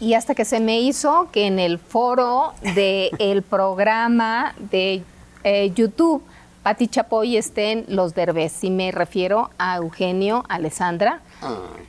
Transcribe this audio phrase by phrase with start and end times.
[0.00, 5.02] y hasta que se me hizo que en el foro del programa de
[5.44, 6.22] eh, YouTube,
[6.62, 8.62] Pati Chapoy estén los derbés.
[8.64, 11.20] Y me refiero a Eugenio, Alessandra,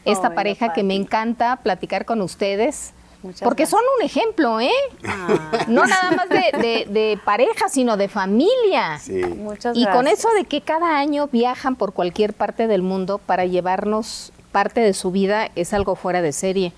[0.06, 2.94] esta Ay, pareja que me encanta platicar con ustedes.
[3.24, 3.80] Muchas porque gracias.
[3.80, 4.72] son un ejemplo, ¿eh?
[5.06, 8.98] Ah, No nada más de, de- de pareja, sino de familia.
[9.00, 9.22] Sí.
[9.24, 13.46] muchas Y con eso de que cada año viajan por cualquier parte del mundo para
[13.46, 16.74] llevarnos parte de su vida es algo fuera de serie.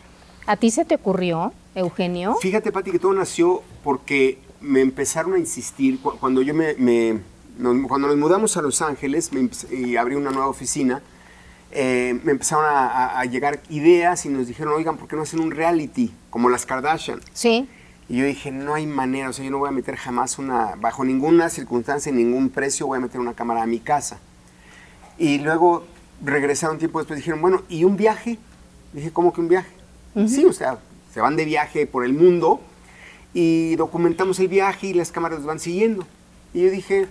[0.46, 2.36] ¿A ti se te ocurrió, Eugenio?
[2.42, 7.20] Fíjate, Pati, que todo nació porque me empezaron a insistir cu- cuando yo me, me-
[7.58, 11.02] nos- cuando nos mudamos a Los Ángeles me y abrí una nueva oficina.
[11.76, 15.24] eh, me empezaron a, a- a llegar ideas y nos dijeron, oigan, ¿por qué no
[15.24, 17.20] hacen un reality como las Kardashian?
[17.34, 17.68] Sí.
[18.08, 20.76] Y yo dije, no hay manera, o sea, yo no voy a meter jamás una,
[20.76, 24.20] bajo ninguna circunstancia, ningún precio, voy a meter una cámara a mi casa.
[25.18, 25.84] Y luego
[26.24, 28.38] regresaron tiempo después, dijeron, bueno, ¿y un viaje?
[28.94, 29.72] Dije, ¿cómo que un viaje?
[30.28, 30.78] Sí, o sea,
[31.14, 32.62] se van de viaje por el mundo
[33.34, 36.06] y documentamos el viaje y las cámaras los van siguiendo.
[36.54, 37.08] Y yo dije,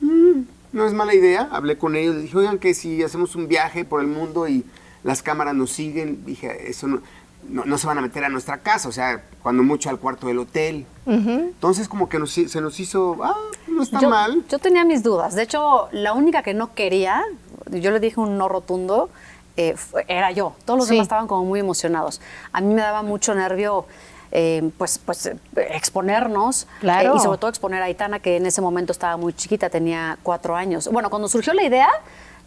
[0.00, 1.48] "Mm, no es mala idea.
[1.52, 4.64] Hablé con ellos, les dije, oigan, que si hacemos un viaje por el mundo y
[5.04, 7.02] las cámaras nos siguen, dije, eso no,
[7.48, 10.28] no, no se van a meter a nuestra casa, o sea, cuando mucho al cuarto
[10.28, 10.86] del hotel.
[11.06, 13.36] Entonces como que nos- se nos hizo, ah,
[13.68, 14.44] no está yo, mal.
[14.48, 15.34] yo tenía mis dudas.
[15.34, 17.22] De hecho, la única que no quería,
[17.70, 19.10] yo le dije un no rotundo,
[19.56, 19.74] eh,
[20.08, 20.54] era yo.
[20.64, 20.94] Todos los Sí.
[20.94, 22.20] demás estaban como muy emocionados.
[22.52, 23.86] A mí me daba mucho nervio.
[24.34, 25.36] eh, pues, pues eh,
[25.72, 27.12] exponernos Claro.
[27.12, 30.16] eh, y sobre todo exponer a Aitana que en ese momento estaba muy chiquita, tenía
[30.22, 30.88] cuatro años.
[30.90, 31.90] Bueno, cuando surgió la idea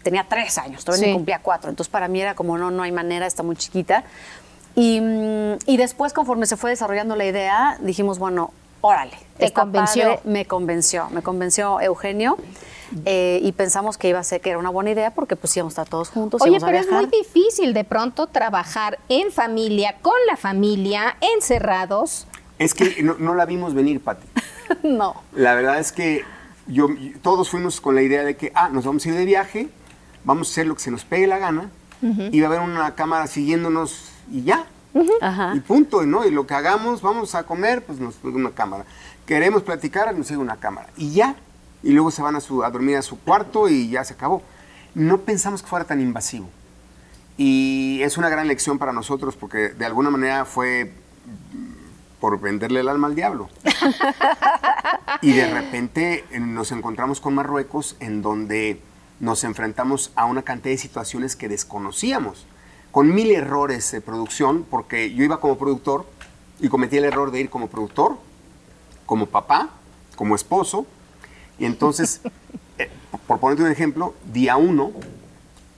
[0.02, 1.10] tenía tres años, todavía Sí.
[1.12, 4.04] ni cumplía cuatro, entonces para mí era como no, no hay manera, está muy chiquita.
[4.74, 8.50] Y, mm, y después conforme se fue desarrollando la idea, dijimos, bueno,
[8.86, 9.18] órale.
[9.38, 10.04] Te convenció.
[10.04, 12.38] padre, me convenció, me convenció Eugenio
[13.06, 15.72] eh, y pensamos que iba a ser que era una buena idea porque pues íbamos
[15.78, 16.42] a estar todos juntos.
[16.42, 21.18] Oye, íbamos a pero es muy difícil de pronto trabajar en familia, con la familia,
[21.36, 22.28] encerrados.
[22.60, 24.28] Es que no, no la vimos venir, Pati.
[24.84, 25.22] no.
[25.34, 26.24] La verdad es que
[26.68, 26.88] yo,
[27.22, 29.70] todos fuimos con la idea de que, ah, nos vamos a ir de viaje,
[30.24, 31.70] vamos a hacer lo que se nos pegue la gana,
[32.02, 34.68] y va a haber una cámara siguiéndonos y ya.
[35.22, 35.54] Ajá.
[35.56, 36.26] Y punto, ¿no?
[36.26, 38.86] Y lo que hagamos, vamos a comer, pues nos sigue una cámara.
[39.26, 40.90] Queremos platicar, nos sigue una cámara.
[40.98, 41.36] Y ya.
[41.84, 44.42] Y luego se van a, su, a dormir a su cuarto y ya se acabó.
[44.94, 46.50] No pensamos que fuera tan invasivo.
[47.38, 50.94] Y es una gran lección para nosotros porque de alguna manera fue
[52.20, 53.50] por venderle el alma al diablo.
[55.22, 58.82] y de repente eh, nos encontramos con Marruecos en donde
[59.20, 62.48] nos enfrentamos a una cantidad de situaciones que desconocíamos,
[62.96, 66.06] con mil errores de producción, porque yo iba como productor
[66.62, 68.16] y cometí el error de ir como productor,
[69.06, 69.68] como papá,
[70.16, 70.86] como esposo,
[71.60, 72.22] y entonces,
[72.78, 72.90] eh,
[73.28, 74.94] por ponerte un ejemplo, día uno,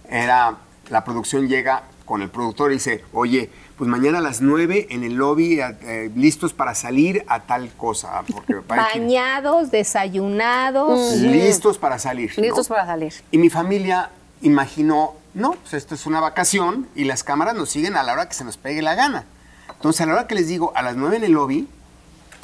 [0.07, 0.57] era,
[0.91, 3.49] la producción llega con el productor y dice, oye,
[3.79, 8.21] pues mañana a las 9 en el lobby, eh, listos para salir a tal cosa.
[8.31, 11.15] Porque va a ir- Bañados, desayunados.
[11.15, 12.31] listos para salir.
[12.37, 12.43] ¿no?
[12.43, 13.11] Listos para salir.
[13.31, 14.11] Y mi familia
[14.43, 18.27] imaginó, no, pues esto es una vacación y las cámaras nos siguen a la hora
[18.27, 19.25] que se nos pegue la gana.
[19.73, 21.67] Entonces, a la hora que les digo, a las 9 en el lobby,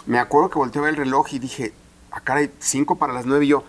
[0.06, 1.74] me acuerdo que volteé el reloj y dije,
[2.12, 3.64] acá hay 5 para las 9 y yo,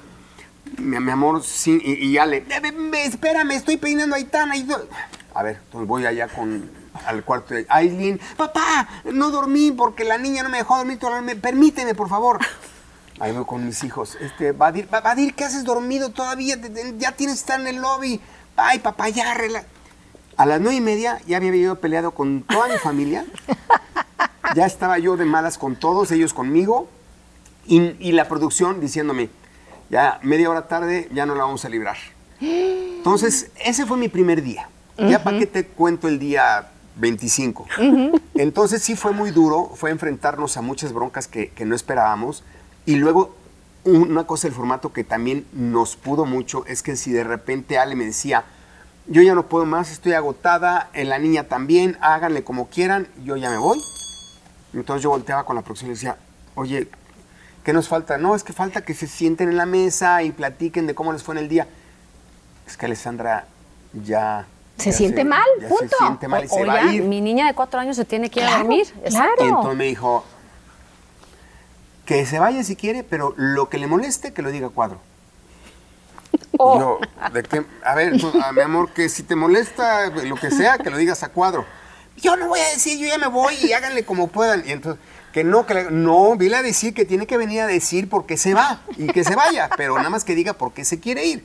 [0.78, 4.56] mi, amor, sí, y, y ya le, "Eh, ve, ve, espérame, estoy peinando a Aitana.
[4.56, 4.66] Y
[5.34, 6.70] a ver, entonces voy allá con,
[7.06, 11.36] al cuarto de Aileen, papá, no dormí porque la niña no me dejó dormir, noche,
[11.36, 12.38] permíteme, por favor.
[13.20, 14.16] Ahí voy con mis hijos.
[14.20, 16.56] Este, Badir, Ba- Badir, ¿qué haces dormido todavía?
[16.98, 18.20] Ya tienes que estar en el lobby.
[18.56, 19.64] Ay, papá, ya arregla.
[20.36, 23.24] A las nueve y media ya había yo peleado con toda mi familia.
[24.54, 26.88] Ya estaba yo de malas con todos, ellos conmigo.
[27.66, 29.30] Y, y la producción diciéndome,
[29.90, 31.96] ya media hora tarde ya no la vamos a librar.
[32.40, 34.68] Entonces, ese fue mi primer día.
[34.96, 37.66] Ya para qué te cuento el día 25.
[38.34, 42.44] Entonces sí fue muy duro, fue enfrentarnos a muchas broncas que, que no esperábamos.
[42.86, 43.34] Y luego,
[43.84, 47.94] una cosa del formato que también nos pudo mucho es que si de repente Ale
[47.94, 48.44] me decía,
[49.06, 53.50] yo ya no puedo más, estoy agotada, la niña también, háganle como quieran, yo ya
[53.50, 53.78] me voy.
[54.72, 56.16] Entonces yo volteaba con la producción y decía,
[56.54, 56.88] oye,
[57.62, 58.16] ¿qué nos falta?
[58.18, 61.22] No, es que falta que se sienten en la mesa y platiquen de cómo les
[61.22, 61.66] fue en el día.
[62.66, 63.46] Es que Alessandra
[63.92, 64.46] ya...
[64.78, 65.96] Se ya siente mal, punto.
[65.98, 67.02] Se siente mal y se O va a ir.
[67.04, 68.86] mi niña de cuatro años se tiene que ir a dormir.
[69.08, 69.32] claro.
[69.38, 70.24] Y entonces me dijo,
[72.04, 75.00] que se vaya si quiere, pero lo que le moleste, que lo diga a cuadro.
[76.58, 76.98] Oh.
[77.32, 77.64] ¿de qué?
[77.84, 80.96] A ver, tú, a mi amor, que si te molesta lo que sea, que lo
[80.96, 81.64] digas a cuadro.
[82.16, 84.66] Yo no voy a decir, yo ya me voy y háganle como puedan.
[84.66, 85.02] Y entonces,
[85.34, 88.24] Que no, que le- no, vile a decir que tiene que venir a decir por
[88.24, 91.00] qué se va y que se vaya, pero nada más que diga por qué se
[91.00, 91.44] quiere ir.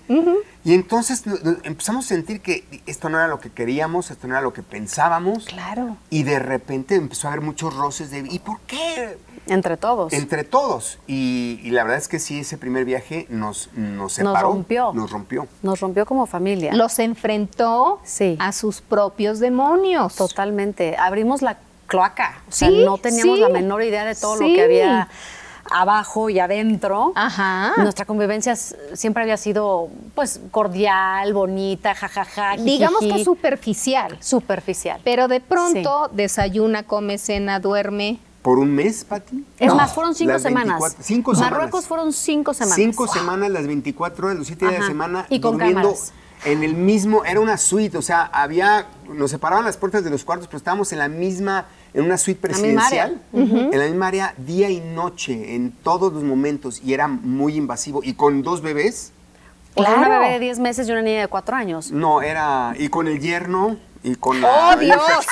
[0.64, 1.24] Y entonces
[1.64, 4.62] empezamos a sentir que esto no era lo que queríamos, esto no era lo que
[4.62, 5.46] pensábamos.
[5.46, 5.98] Claro.
[6.12, 9.18] Y de repente empezó a haber muchos roces de, ¿y por qué?
[9.48, 10.14] Entre todos.
[10.14, 11.00] Entre todos.
[11.08, 14.50] Y, y la verdad es que sí, ese primer viaje nos, nos separó.
[14.52, 14.92] rompió.
[14.94, 15.48] Nos rompió.
[15.64, 16.74] Nos rompió como familia.
[16.76, 18.36] Los enfrentó Sí.
[18.40, 20.16] a sus propios demonios.
[20.16, 20.96] Totalmente.
[20.98, 21.58] Abrimos la
[21.90, 22.42] cloaca.
[22.48, 23.42] O sea, Sí, no teníamos sí.
[23.42, 25.10] la menor idea de todo lo que había
[25.72, 27.12] abajo y adentro.
[27.16, 27.74] Ajá.
[27.78, 32.56] Nuestra convivencia siempre había sido, pues, cordial, bonita, jajaja.
[32.58, 33.26] Digamos que jijiji.
[33.26, 34.18] superficial.
[34.22, 35.02] superficial.
[35.04, 38.20] Pero de pronto desayuna, come, cena, duerme.
[38.42, 39.44] ¿Por un mes, Pati?
[39.60, 39.76] Es No.
[39.76, 40.80] más, fueron cinco Las semanas.
[40.80, 41.52] 24 cinco semanas.
[41.52, 42.76] Marruecos fueron cinco semanas.
[42.76, 46.14] Cinco semanas, las 24 horas, los 7 días de la semana, Y con durmiendo cámaras.
[46.46, 50.24] En el mismo, era una suite, o sea, había, nos separaban las puertas de los
[50.24, 54.34] cuartos, pero estábamos en la misma, en una suite La presidencial, en la misma área,
[54.38, 58.02] día y noche, en todos los momentos, y era muy invasivo.
[58.04, 59.12] Y con dos bebés,
[59.76, 61.92] Una bebé de 10 meses y una niña de 4 años.
[61.92, 64.72] no, era, y con el yerno, y con la...
[64.72, 64.98] ¡Oh, Dios!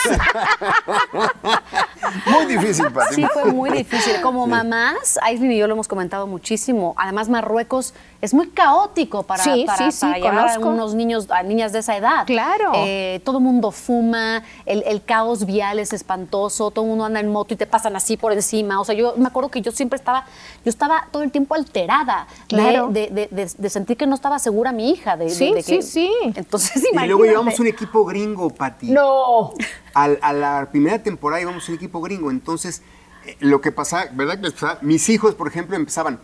[2.25, 3.15] muy difícil, Pati.
[3.15, 4.19] Sí, fue muy difícil.
[4.21, 6.93] Como mamás, Aislinn y yo lo hemos comentado muchísimo.
[6.97, 10.69] Además, Marruecos es muy caótico para, Sí, para, sí, sí, llevar a conozco.
[10.69, 12.25] unos niños, a niñas de esa edad.
[12.25, 12.71] Claro.
[12.75, 17.19] Eh, todo el mundo fuma, el, el caos vial es espantoso, todo el mundo anda
[17.19, 18.79] en moto y te pasan así por encima.
[18.81, 20.25] O sea, yo me acuerdo que yo siempre estaba,
[20.65, 22.87] yo estaba todo el tiempo alterada de- Claro.
[22.89, 25.15] de, de- de- de sentir que no estaba segura mi hija.
[25.15, 26.11] De, Sí, de que- sí, sí.
[26.35, 27.29] Entonces, Y luego imagínate.
[27.29, 28.91] llevamos un equipo gringo, Pati.
[28.91, 29.53] No.
[29.93, 32.81] Al- a la primera temporada íbamos un equipo gringo, entonces
[33.25, 34.39] eh, lo que pasaba, ¿verdad?
[34.81, 36.19] Mis hijos, por ejemplo, empezaban,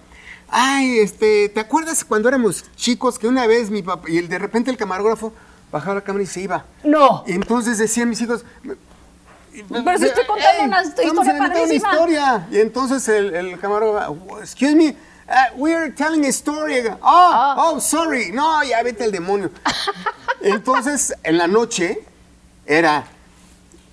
[0.55, 4.37] ay, este, ¿te acuerdas cuando éramos chicos que una vez mi papá, y el- de
[4.39, 5.33] repente el camarógrafo
[5.71, 6.63] bajaba la cámara y se iba?
[6.83, 7.23] No.
[7.27, 8.45] Y entonces decían mis hijos,
[9.69, 11.91] Pero si estoy contando "Ey, una historia de una padrísima".
[11.91, 12.47] historia.
[12.51, 16.79] Y entonces el, el camarógrafo, excuse me, uh, we are telling a story.
[17.01, 19.51] Oh, oh, sorry, no, ya vete al demonio.
[20.41, 21.99] Entonces, en la noche
[22.65, 23.05] era,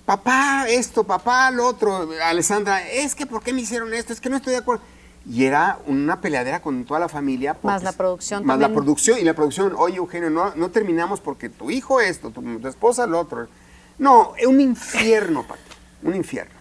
[0.05, 4.11] papá esto, papá lo otro, Alessandra, es que ¿por qué me hicieron esto?
[4.11, 4.83] Es que no estoy de acuerdo.
[5.29, 7.53] Y era una peleadera con toda la familia.
[7.53, 11.21] porque- Más la producción Más la producción y la producción, oye Eugenio, no, no terminamos
[11.21, 13.47] porque tu hijo esto, tu, tu esposa lo otro.
[13.99, 15.61] No, es un infierno, Pati,
[16.03, 16.53] un infierno.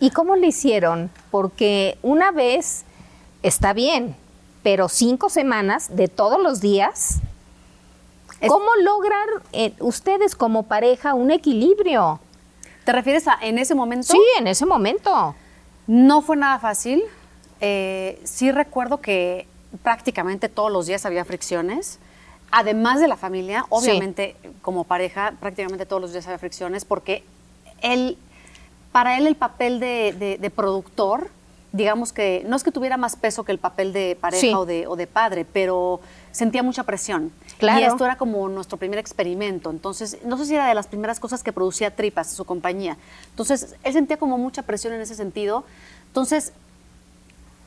[0.00, 1.10] ¿Y cómo le hicieron?
[1.30, 2.84] Porque una vez
[3.42, 4.16] está bien,
[4.62, 7.20] pero cinco semanas de todos los días.
[8.48, 12.20] ¿Cómo logran eh, ustedes como pareja un equilibrio?
[12.84, 14.08] ¿Te refieres a en ese momento?
[14.12, 15.34] Sí, en ese momento.
[15.86, 17.02] No fue nada fácil.
[17.60, 19.46] Eh, sí recuerdo que
[19.82, 21.98] prácticamente todos los días había fricciones.
[22.50, 27.24] Además de la familia, obviamente como pareja, prácticamente todos los días había fricciones porque
[27.82, 28.16] él,
[28.92, 31.28] para él el papel de, de- de productor,
[31.72, 34.54] digamos que no es que tuviera más peso que el papel de pareja Sí.
[34.54, 36.00] o, de, o de padre, pero
[36.30, 37.32] sentía mucha presión.
[37.58, 37.80] Claro.
[37.80, 39.70] Y esto era como nuestro primer experimento.
[39.70, 42.96] Entonces, no sé si era de las primeras cosas que producía tripas, su compañía.
[43.30, 45.64] Entonces, él sentía como mucha presión en ese sentido.
[46.06, 46.52] Entonces,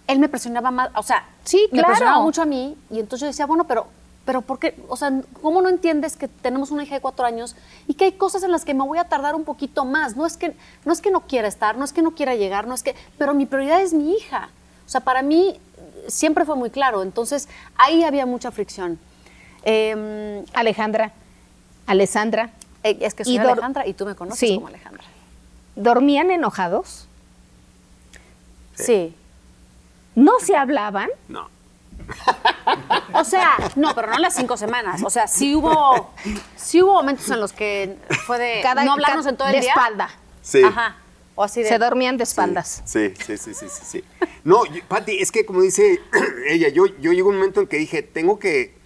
[0.09, 1.88] él me presionaba más, o sea, Sí, me claro.
[1.89, 3.85] presionaba mucho a mí y entonces yo decía, bueno, pero,
[4.25, 4.75] pero ¿por qué?
[4.88, 5.11] O sea,
[5.41, 7.56] ¿cómo no entiendes que tenemos una hija de cuatro años
[7.88, 10.15] y que hay cosas en las que me voy a tardar un poquito más?
[10.17, 12.65] No es que no, es que no quiera estar, no es que no quiera llegar,
[12.67, 14.50] no es que, pero mi prioridad es mi hija.
[14.85, 17.47] O sea, para mí eh, siempre fue muy claro, entonces
[17.77, 18.97] ahí había mucha fricción.
[19.63, 21.11] Em, Alejandra,
[21.85, 22.50] Alessandra,
[22.83, 24.56] eh, es que soy Y Alejandra y tú me conoces Sí.
[24.56, 25.03] como Alejandra.
[25.75, 27.06] ¿dormían enojados?
[28.75, 29.13] Sí.
[30.19, 31.09] ¿No se hablaban?
[31.28, 31.49] No.
[33.14, 35.02] O sea, no, pero no las cinco semanas.
[35.04, 36.11] O sea, sí hubo,
[36.56, 37.95] sí hubo momentos en los que
[38.26, 39.69] fue de Cada- no hablarnos en todo el de día.
[39.71, 40.09] espalda.
[40.42, 40.61] Sí.
[40.64, 40.97] Ajá.
[41.35, 41.69] O así de.
[41.69, 42.81] Se dormían de espaldas.
[42.85, 43.81] Sí, sí, sí, sí, sí.
[43.85, 44.04] sí.
[44.44, 46.02] No, yo- Pati, es que como dice
[46.49, 48.78] ella, yo, yo llegó un momento en que dije, tengo que...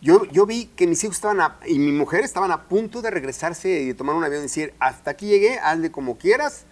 [0.00, 3.10] Yo, yo vi que mis hijos estaban a- y mi mujer estaban a punto de
[3.10, 6.64] regresarse y de tomar un avión y decir, hasta aquí llegué, hazle como quieras,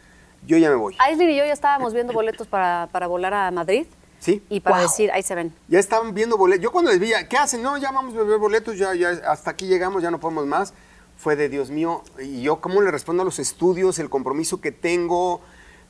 [0.46, 0.96] yo ya me voy.
[0.98, 3.86] Aislinn y yo ya estábamos viendo boletos para, para volar a Madrid.
[4.18, 4.42] Sí.
[4.48, 4.86] Y para Wow.
[4.88, 5.54] decir, ahí se ven.
[5.68, 6.62] Ya estaban viendo boletos.
[6.64, 7.62] Yo cuando les vi, ¿qué hacen?
[7.62, 10.72] No, ya vamos a ver boletos, ya, ya hasta aquí llegamos, ya no podemos más.
[11.16, 14.70] Fue de Dios mío, y yo cómo le respondo a los estudios, el compromiso que
[14.72, 15.40] tengo.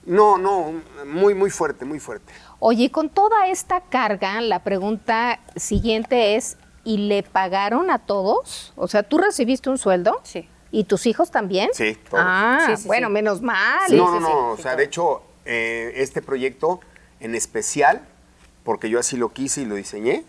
[0.06, 0.72] No, no,
[1.06, 2.32] muy, muy fuerte, muy fuerte.
[2.60, 8.72] Oye, con toda esta carga, la pregunta siguiente es, ¿y le pagaron a todos?
[8.76, 10.18] O sea, ¿tú recibiste un sueldo?
[10.22, 10.48] Sí.
[10.70, 11.68] ¿Y tus hijos también?
[11.74, 12.24] Sí, todos.
[12.26, 13.12] Ah, Sí, sí, bueno, sí.
[13.12, 13.80] menos mal.
[13.88, 16.80] Sí, no, sí, no, no, sí, o sea, de hecho, eh, este proyecto
[17.20, 18.06] en especial,
[18.68, 20.24] porque yo así lo quise y lo diseñé,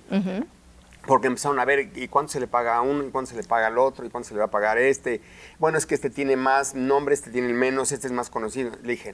[1.05, 3.03] porque empezaron a ver, ¿y cuánto se le paga a uno?
[3.03, 4.05] ¿Y cuánto se le paga al otro?
[4.05, 5.21] ¿Y cuánto se le va a pagar a este?
[5.57, 8.71] Bueno, es que este tiene más nombre, este tiene menos, este es más conocido.
[8.81, 9.13] Le dije,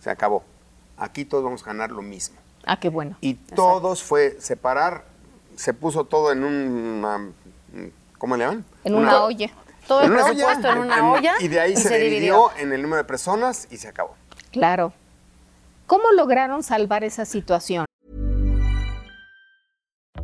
[0.00, 0.42] se acabó.
[0.96, 2.36] aquí todos vamos a ganar lo mismo.
[2.66, 3.16] Ah, qué bueno.
[3.20, 5.04] Y todos fue separar,
[5.54, 7.30] se puso todo en una,
[8.18, 8.64] ¿cómo le llaman?
[8.82, 9.50] En una, olla.
[9.86, 11.34] Todo el presupuesto en una olla.
[11.38, 14.16] Y de ahí se, dividió en el número de personas y se acabó.
[14.50, 14.92] Claro.
[15.86, 17.84] ¿Cómo lograron salvar esa situación?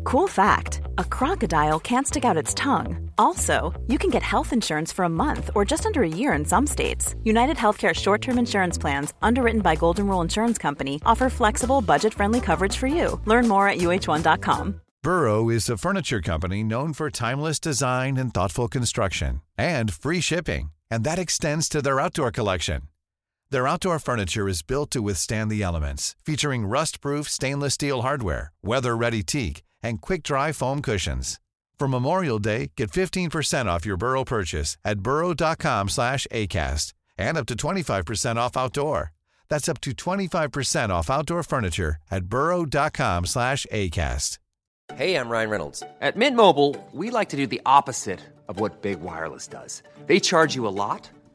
[0.04, 3.11] Cool fact a crocodile can't stick out its tongue.
[3.19, 6.45] Also, you can get health insurance for a month or just under a year in
[6.45, 7.14] some states.
[7.25, 12.14] United Healthcare short term insurance plans, underwritten by Golden Rule Insurance Company, offer flexible, budget
[12.14, 13.21] friendly coverage for you.
[13.26, 14.80] Learn more at uh1.com.
[15.02, 20.71] Burrow is a furniture company known for timeless design and thoughtful construction and free shipping,
[20.90, 22.83] and that extends to their outdoor collection.
[23.50, 29.23] Their outdoor furniture is built to withstand the elements, featuring rust-proof stainless steel hardware, weather-ready
[29.25, 31.41] teak, and quick-dry foam cushions.
[31.79, 37.47] For Memorial Day, get 15% off your Burrow purchase at burrow.com slash ACAST and up
[37.47, 39.13] to 25% off outdoor.
[39.49, 44.39] That's up to 25% off outdoor furniture at burrow.com slash ACAST.
[44.95, 45.83] Hey, I'm Ryan Reynolds.
[46.01, 49.83] At Mint Mobile, we like to do the opposite of what Big Wireless does.
[50.07, 51.09] They charge you a lot,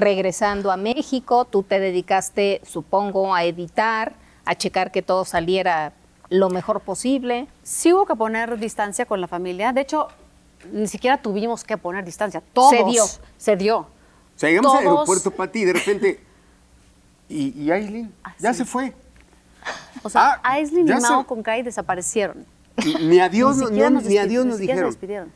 [0.00, 4.14] Regresando a México, tú te dedicaste, supongo, a editar,
[4.46, 5.92] a checar que todo saliera
[6.30, 7.48] lo mejor posible.
[7.62, 9.72] Sí hubo que poner distancia con la familia.
[9.74, 10.08] De hecho,
[10.72, 12.42] ni siquiera tuvimos que poner distancia.
[12.54, 12.70] Todos.
[12.70, 13.04] Se dio.
[13.36, 13.78] Se dio.
[13.80, 13.86] O
[14.36, 16.24] sea, llegamos al aeropuerto, Pati, y de repente...
[17.28, 18.12] ¿Y, y Aislinn?
[18.38, 18.94] Ya se fue.
[20.02, 22.44] O sea, Ah, Aislinn y Mao se- con Kai desaparecieron.
[23.02, 24.90] Ni adiós, Ni no- siquiera no- nos ni adiós nos ni siquiera se dijeron.
[24.90, 25.32] despidieron.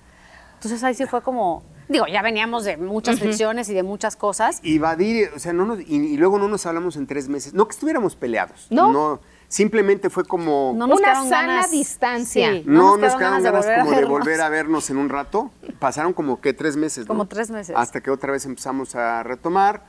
[0.55, 4.61] Entonces ahí sí fue como, digo, ya veníamos de muchas fricciones y de muchas cosas.
[4.63, 7.55] Y Badir, o sea, no nos- y, y luego no nos hablamos en tres meses.
[7.55, 8.67] No que estuviéramos peleados.
[8.71, 9.21] No.
[9.49, 10.73] simplemente fue como...
[10.77, 12.51] No nos Una sana ganas- distancia.
[12.53, 15.09] Sí, No, nos nos quedaron quedaron ganas a como de volver a vernos en un
[15.09, 15.51] rato.
[15.79, 17.05] Pasaron como que tres meses.
[17.05, 17.09] ¿no?
[17.09, 17.77] Como tres meses.
[17.77, 19.85] Hasta que otra vez empezamos a retomar.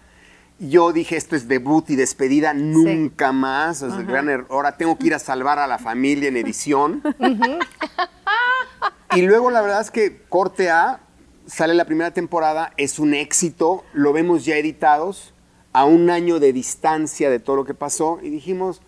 [0.60, 3.82] Yo dije, esto es debut y despedida, nunca más.
[4.06, 4.48] Gran error.
[4.50, 7.02] Ahora tengo que ir a salvar a la familia en edición.
[9.16, 11.00] y luego la verdad es que corte A,
[11.48, 15.34] sale la primera temporada, es un éxito, lo vemos ya editados,
[15.74, 18.82] a un año de distancia de todo lo que pasó, y dijimos,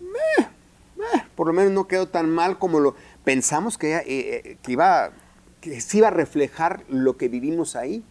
[0.00, 4.56] "Meh, eh, por lo menos no quedó tan mal como lo pensamos que, eh, eh,
[4.62, 5.10] que iba
[5.60, 8.04] que se iba a reflejar lo que vivimos ahí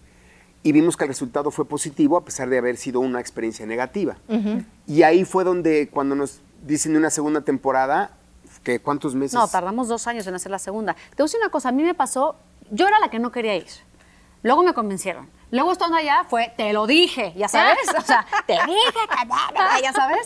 [0.64, 4.18] y vimos que el resultado fue positivo a pesar de haber sido una experiencia negativa.
[4.88, 8.18] Y ahí fue donde cuando nos dicen una segunda temporada,
[8.64, 9.36] que cuántos meses.
[9.36, 10.94] No, tardamos dos años en hacer la segunda.
[10.94, 12.36] Te voy a decir una cosa, a mí me pasó,
[12.74, 13.68] yo era la que no quería ir.
[14.42, 15.30] Luego me convencieron.
[15.52, 17.78] Luego estando allá fue, te lo dije, ya sabes.
[17.98, 20.26] O sea, te dije, ya sabes.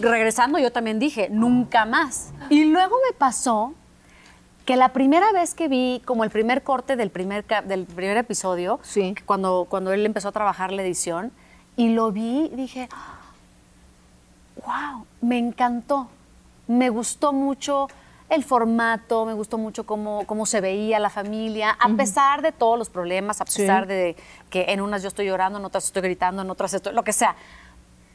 [0.00, 2.32] Regresando yo también dije, nunca más.
[2.50, 3.72] Y luego me pasó
[4.66, 8.18] que la primera vez que vi como el primer corte del primer, cap- del primer
[8.18, 9.14] episodio, Sí.
[9.24, 11.32] cuando, cuando él empezó a trabajar la edición,
[11.76, 12.88] y lo vi, dije,
[14.64, 16.08] wow, me encantó.
[16.66, 17.88] Me gustó mucho
[18.30, 22.78] el formato, me gustó mucho cómo, cómo se veía la familia, a pesar de todos
[22.78, 23.62] los problemas, a Sí.
[23.62, 24.16] pesar de
[24.50, 27.12] que en unas yo estoy llorando, en otras estoy gritando, en otras estoy, lo que
[27.14, 27.36] sea.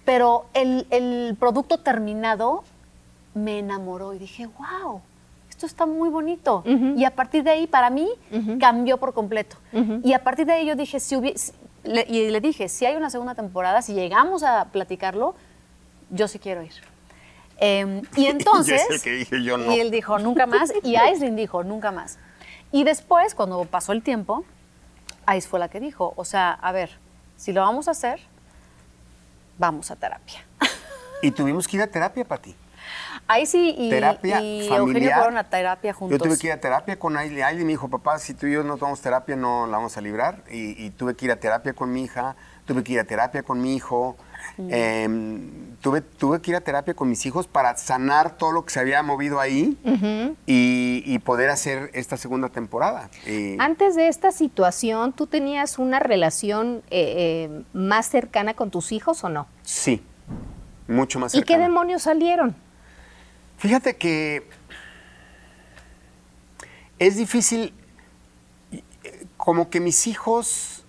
[0.05, 2.63] Pero el, el producto terminado
[3.33, 5.01] me enamoró y dije, wow,
[5.49, 6.63] esto está muy bonito.
[6.95, 8.09] Y a partir de ahí, para mí,
[8.59, 9.55] cambió por completo.
[10.03, 11.15] Y a partir de ahí yo dije, si
[11.83, 15.35] le- y le dije, si hay una segunda temporada, si llegamos a platicarlo,
[16.11, 16.73] yo sí quiero ir.
[17.63, 18.81] Em, y entonces...
[18.81, 19.71] es el que dije, yo no.
[19.71, 20.73] Y él dijo, nunca más.
[20.83, 22.19] Y Aislinn dijo, nunca más.
[22.71, 24.43] Y después, cuando pasó el tiempo,
[25.25, 26.89] Ais fue la que dijo, o sea, a ver,
[27.37, 28.19] si lo vamos a hacer,
[29.57, 30.45] vamos a terapia.
[31.21, 32.53] Y tuvimos que ir a terapia, Pati.
[33.27, 34.79] Ahí sí y, terapia y familiar.
[34.79, 36.19] Eugenio fueron a terapia juntos.
[36.19, 37.41] Yo tuve que ir a terapia con Ailey.
[37.41, 40.01] Ailey me dijo, papá, si tú y yo no tomamos terapia, no la vamos a
[40.01, 40.43] librar.
[40.51, 43.41] Y, y tuve que ir a terapia con mi hija, tuve que ir a terapia
[43.43, 44.17] con mi hijo.
[44.69, 48.71] Em, tuve, tuve que ir a terapia con mis hijos para sanar todo lo que
[48.71, 49.77] se había movido ahí
[50.45, 53.09] y, y poder hacer esta segunda temporada.
[53.27, 58.91] Y- Antes de esta situación, ¿tú tenías una relación eh, eh, más cercana con tus
[58.91, 59.47] hijos o no?
[59.63, 60.01] sí,
[60.87, 61.63] mucho más ¿Y qué cercana.
[61.69, 62.55] demonios salieron?
[63.57, 64.43] Fíjate que
[66.99, 67.73] es difícil,
[68.71, 68.83] eh,
[69.37, 70.85] como que mis hijos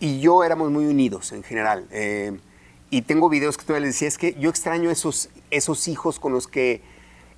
[0.00, 1.86] y yo éramos muy unidos en general.
[1.90, 2.38] eh,
[2.90, 6.32] y tengo videos que todavía les decía, es que yo extraño esos, esos hijos con
[6.32, 6.82] los que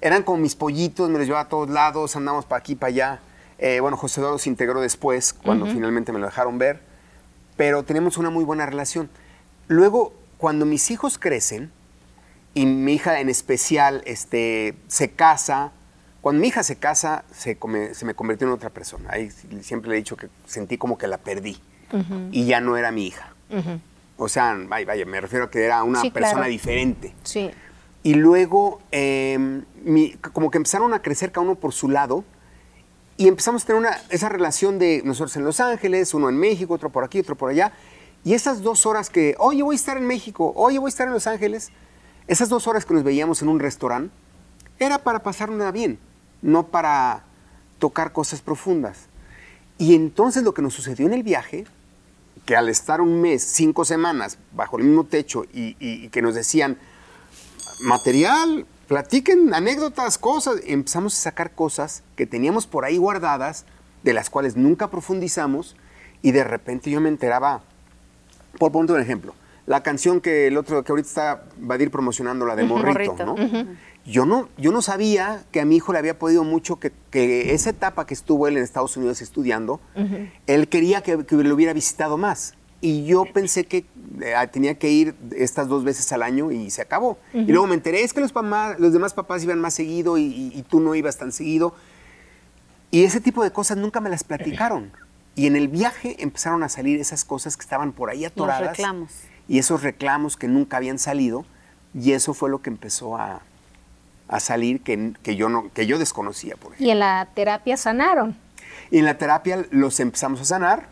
[0.01, 3.21] eran como mis pollitos, me los llevaba a todos lados, andamos para aquí, para allá.
[3.59, 6.81] Eh, bueno, José Eduardo se integró después, cuando finalmente me lo dejaron ver,
[7.57, 9.09] pero tenemos una muy buena relación.
[9.69, 11.71] Luego, cuando mis hijos crecen,
[12.53, 15.73] y mi hija en especial este, se casa,
[16.21, 19.11] cuando mi hija se casa, se, come- se me convirtió en otra persona.
[19.13, 19.31] Ahí
[19.63, 21.59] siempre le he dicho que sentí como que la perdí
[22.33, 23.33] y ya no era mi hija.
[24.17, 26.51] O sea, vaya, vaya, me refiero a que era una Sí, persona claro.
[26.51, 27.15] diferente.
[27.23, 27.51] Sí.
[28.03, 32.25] Y luego, eh, mi- como que empezaron a crecer cada uno por su lado
[33.17, 36.75] y empezamos a tener una, esa relación de nosotros en Los Ángeles, uno en México,
[36.75, 37.73] otro por aquí, otro por allá.
[38.25, 41.07] Y esas dos horas que, oye, voy a estar en México, oye, voy a estar
[41.07, 41.71] en Los Ángeles,
[42.27, 44.13] esas dos horas que nos veíamos en un restaurante,
[44.79, 45.99] era para pasarla bien,
[46.43, 47.25] no para
[47.79, 49.07] tocar cosas profundas.
[49.79, 51.67] Y entonces lo que nos sucedió en el viaje,
[52.47, 56.23] que al estar un mes, cinco semanas bajo el mismo techo y, y- y que
[56.23, 56.79] nos decían,
[57.83, 60.57] material, platiquen anécdotas, cosas.
[60.67, 63.65] Empezamos a sacar cosas que teníamos por ahí guardadas,
[64.03, 65.77] de las cuales nunca profundizamos,
[66.23, 67.63] y de repente yo me enteraba,
[68.59, 69.35] por ponerte un ejemplo,
[69.67, 73.27] la canción que el otro, que ahorita está Vadir promocionando, la de Morrito, Morrito.
[73.27, 73.67] ¿no?
[74.07, 77.53] Yo no, yo no sabía que a mi hijo le había podido mucho que, que
[77.55, 79.81] esa etapa que estuvo él en Estados Unidos estudiando,
[80.47, 82.55] él quería que, que lo hubiera visitado más.
[82.81, 83.85] Y yo pensé que
[84.21, 87.19] eh, tenía que ir estas dos veces al año y se acabó.
[87.33, 90.23] Y luego me enteré, es que los, papás- los demás papás iban más seguido y,
[90.25, 91.75] y- y tú no ibas tan seguido.
[92.91, 94.93] Y ese tipo de cosas nunca me las platicaron.
[95.35, 98.61] Y en el viaje empezaron a salir esas cosas que estaban por ahí atoradas.
[98.79, 99.13] reclamos.
[99.49, 101.45] Y esos reclamos que nunca habían salido.
[101.95, 103.41] Y eso fue lo que empezó a,
[104.29, 106.87] a salir que, que yo no, que yo desconocía, por ejemplo.
[106.87, 108.37] Y en la terapia sanaron.
[108.91, 110.89] Y en la terapia los empezamos a sanar,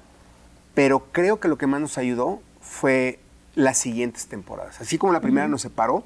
[0.75, 3.21] pero creo que lo que más nos ayudó fue
[3.55, 4.81] las siguientes temporadas.
[4.81, 6.05] Así como la primera nos separó,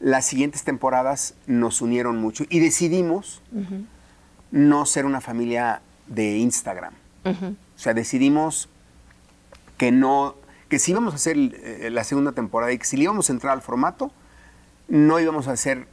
[0.00, 3.42] las siguientes temporadas nos unieron mucho y decidimos
[4.50, 6.94] no ser una familia de Instagram.
[7.24, 8.68] O sea, decidimos
[9.76, 10.34] que no,
[10.68, 13.32] que si íbamos a hacer eh, la segunda temporada y que si le íbamos a
[13.32, 14.10] entrar al formato,
[14.88, 15.86] no íbamos a ser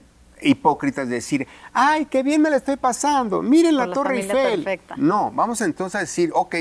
[0.45, 4.63] hipócritas de decir, ay, qué bien me la estoy pasando, miren la Torre Eiffel.
[4.63, 4.95] perfecta.
[4.97, 6.55] No, vamos entonces a decir, ok,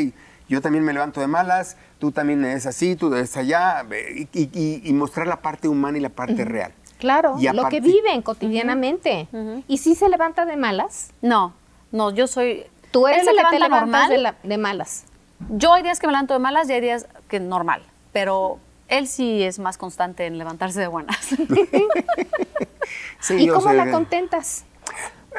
[0.48, 4.82] yo también me levanto de malas, tú también eres así, tú eres allá, y, y-
[4.84, 6.72] y mostrar la parte humana y la parte real.
[6.98, 9.28] Claro, Y lo que viven cotidianamente.
[9.68, 11.10] ¿Y si se levanta de malas?
[11.22, 11.52] No,
[11.92, 12.64] no, yo soy.
[12.90, 14.08] Tú eres se la que te normal.
[14.08, 15.04] de, la- de malas.
[15.50, 17.82] Yo hay días que me levanto de malas y hay días que normal.
[18.12, 18.58] Pero
[18.88, 21.18] él sí es más constante en levantarse de buenas.
[23.20, 24.64] Sí, ¿Y cómo la contentas?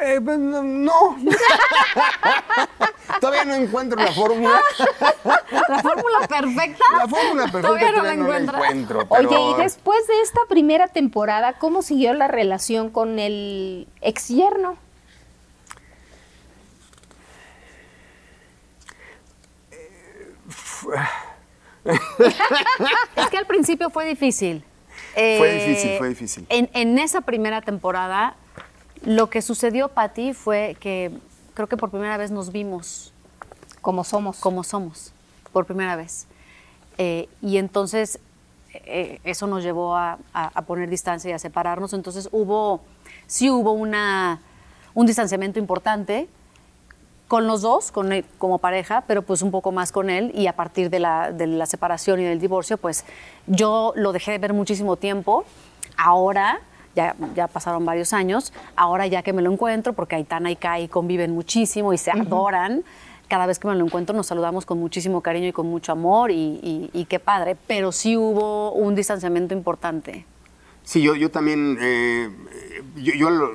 [0.02, 1.16] Eh, pues, no.
[3.20, 4.60] Todavía no encuentro la fórmula.
[5.68, 6.84] la fórmula perfecta.
[6.98, 8.62] La fórmula perfecta Todavía no la todavía no la encuentras.
[8.62, 9.06] encuentro.
[9.08, 14.76] Oye, y después de esta primera temporada, ¿cómo siguió la relación con el ex yerno?
[23.16, 24.64] Es que al principio fue difícil.
[25.16, 26.46] Fue Eh, difícil, fue difícil.
[26.50, 28.36] En, en esa primera temporada,
[29.02, 31.10] lo que sucedió, Patti, fue que
[31.54, 33.12] creo que por primera vez nos vimos
[33.80, 34.38] Como somos.
[34.40, 35.12] como somos,
[35.52, 36.26] por primera vez.
[36.98, 38.18] Eh, y entonces
[38.74, 41.94] eh, eso nos llevó a, a- a poner distancia y a separarnos.
[41.94, 42.82] Entonces hubo,
[43.26, 44.42] sí hubo una,
[44.92, 46.28] un distanciamiento importante
[47.28, 50.30] con los dos, con él, como pareja, pero pues un poco más con él.
[50.34, 53.04] Y a partir de la, de la separación y del divorcio, pues
[53.46, 55.44] yo lo dejé de ver muchísimo tiempo.
[55.96, 56.60] Ahora,
[56.94, 60.88] ya, ya pasaron varios años, ahora ya que me lo encuentro, porque Aitana y Kai
[60.88, 62.84] conviven muchísimo y se adoran,
[63.28, 66.30] cada vez que me lo encuentro nos saludamos con muchísimo cariño y con mucho amor
[66.30, 70.24] y, y- y qué padre, pero sí hubo un distanciamiento importante.
[70.84, 72.30] Sí, yo, yo también, eh,
[72.96, 73.54] yo, yo lo-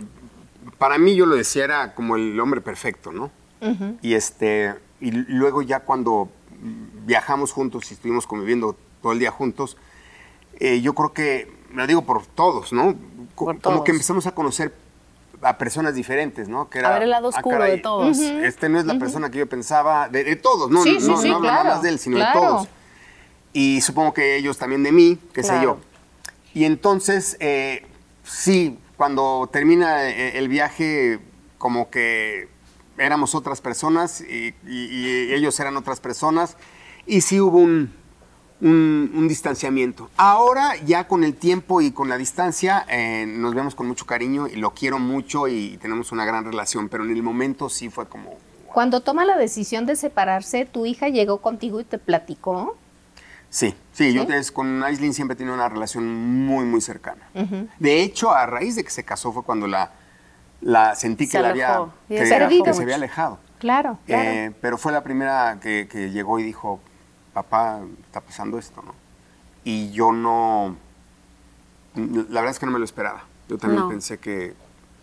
[0.77, 3.31] para mí yo lo decía era como el hombre perfecto, ¿no?
[4.01, 6.29] Y este, y luego ya cuando
[7.05, 9.77] viajamos juntos y estuvimos conviviendo todo el día juntos,
[10.59, 12.95] eh, yo creo que, lo digo por todos, ¿no?
[13.35, 13.83] Por como todos.
[13.83, 14.73] que empezamos a conocer
[15.41, 16.69] a personas diferentes, ¿no?
[16.69, 18.19] Que A ver el lado oscuro de todos.
[18.19, 21.07] Este no es la persona que yo pensaba, de, de todos, no, Sí, no, sí,
[21.07, 22.39] no, sí, no hablo nada claro, más de él, sino claro.
[22.39, 22.67] de todos.
[23.53, 25.63] Y supongo que ellos también de mí, qué sé Claro.
[25.63, 25.77] yo.
[26.53, 27.85] Y entonces, eh,
[28.23, 31.19] sí, cuando termina eh, el viaje,
[31.57, 32.49] como que
[33.01, 36.57] éramos otras personas y, y- y ellos eran otras personas.
[37.05, 37.93] Y sí hubo un,
[38.61, 40.09] un- un distanciamiento.
[40.17, 44.47] Ahora, ya con el tiempo y con la distancia, eh, nos vemos con mucho cariño
[44.47, 46.87] y lo quiero mucho y tenemos una gran relación.
[46.89, 48.37] Pero en el momento sí fue como...
[48.71, 52.77] Cuando toma la decisión de separarse, tu hija llegó contigo y te platicó.
[53.49, 56.07] Sí, sí, yo con Aislinn siempre he tenido una relación
[56.45, 57.27] muy, muy cercana.
[57.79, 59.91] De hecho, a raíz de que se casó fue cuando la,
[60.61, 63.39] la sentí Se que la había, que, se que se había alejado.
[63.59, 64.29] Claro, claro.
[64.29, 66.79] Eh, pero fue la primera que, que llegó y dijo,
[67.33, 68.93] papá, está pasando esto, ¿no?
[69.63, 70.75] Y yo no,
[71.95, 73.23] la verdad es que no me lo esperaba.
[73.47, 73.89] Yo también No.
[73.89, 74.55] pensé que,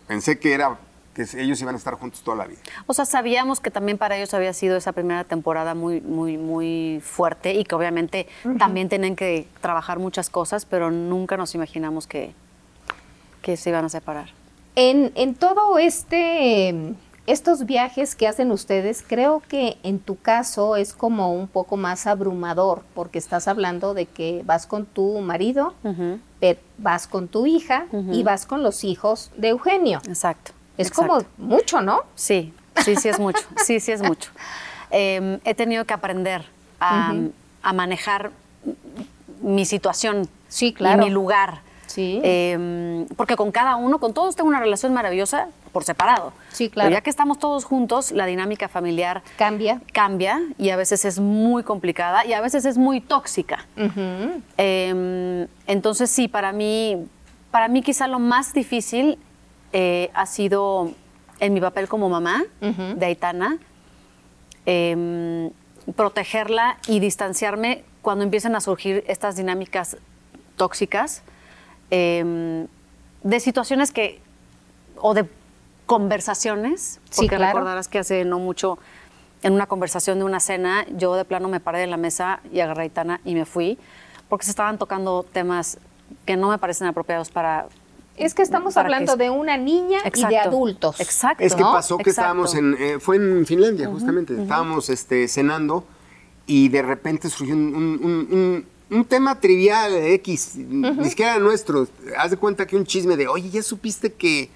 [0.07, 0.77] pensé que era,
[1.13, 2.59] que ellos iban a estar juntos toda la vida.
[2.87, 7.01] O sea, sabíamos que también para ellos había sido esa primera temporada muy, muy, muy
[7.03, 12.33] fuerte y que obviamente también tienen que trabajar muchas cosas, pero nunca nos imaginamos que,
[13.41, 14.29] que se iban a separar.
[14.81, 16.93] En, en todo este,
[17.27, 22.07] estos viajes que hacen ustedes, creo que en tu caso es como un poco más
[22.07, 25.73] abrumador, porque estás hablando de que vas con tu marido,
[26.77, 30.01] vas con tu hija y vas con los hijos de Eugenio.
[30.07, 30.53] Exacto.
[30.77, 31.25] Es exacto.
[31.37, 32.03] como mucho, ¿no?
[32.15, 32.53] Sí,
[32.85, 33.41] sí, sí es mucho.
[33.65, 34.31] Sí, sí es mucho.
[34.91, 36.43] Eh, he tenido que aprender
[36.79, 37.13] a,
[37.61, 38.31] a manejar
[39.43, 41.03] mi situación Sí, claro.
[41.03, 41.61] y mi lugar.
[41.89, 42.21] Sí.
[42.23, 46.33] Eh, porque con cada uno, con todos tengo una relación maravillosa por separado.
[46.51, 46.87] Sí, claro.
[46.87, 49.81] Pero ya que estamos todos juntos, la dinámica familiar Cambia.
[49.91, 53.65] cambia y a veces es muy complicada y a veces es muy tóxica.
[54.57, 57.07] Eh, entonces sí, para mí,
[57.49, 59.17] para mí quizá lo más difícil
[59.73, 60.91] eh, ha sido
[61.39, 63.57] en mi papel como mamá de Aitana,
[64.65, 65.49] eh,
[65.95, 69.97] protegerla y distanciarme cuando empiezan a surgir estas dinámicas
[70.55, 71.23] tóxicas
[71.91, 72.65] eh,
[73.23, 74.19] de situaciones que
[74.97, 75.25] o de
[75.85, 77.57] conversaciones, Sí, porque claro.
[77.57, 78.77] recordarás que hace no mucho
[79.41, 82.59] en una conversación de una cena, yo de plano me paré de la mesa y
[82.59, 83.77] agarré a Aitana y me fui,
[84.27, 85.77] porque se estaban tocando temas
[86.25, 87.67] que no me parecen apropiados para...
[88.17, 90.99] Es que estamos hablando que- de una niña y de adultos.
[90.99, 91.43] Exacto.
[91.43, 91.71] Es que ¿no?
[91.71, 92.21] pasó que Exacto.
[92.21, 95.85] estábamos en, eh, fue en Finlandia justamente, estábamos este, cenando
[96.45, 101.39] y de repente surgió un, un- un- un- un tema trivial X, ni siquiera era
[101.43, 101.87] nuestro.
[102.17, 104.49] Haz de cuenta que un chisme de, oye, ¿ya supiste que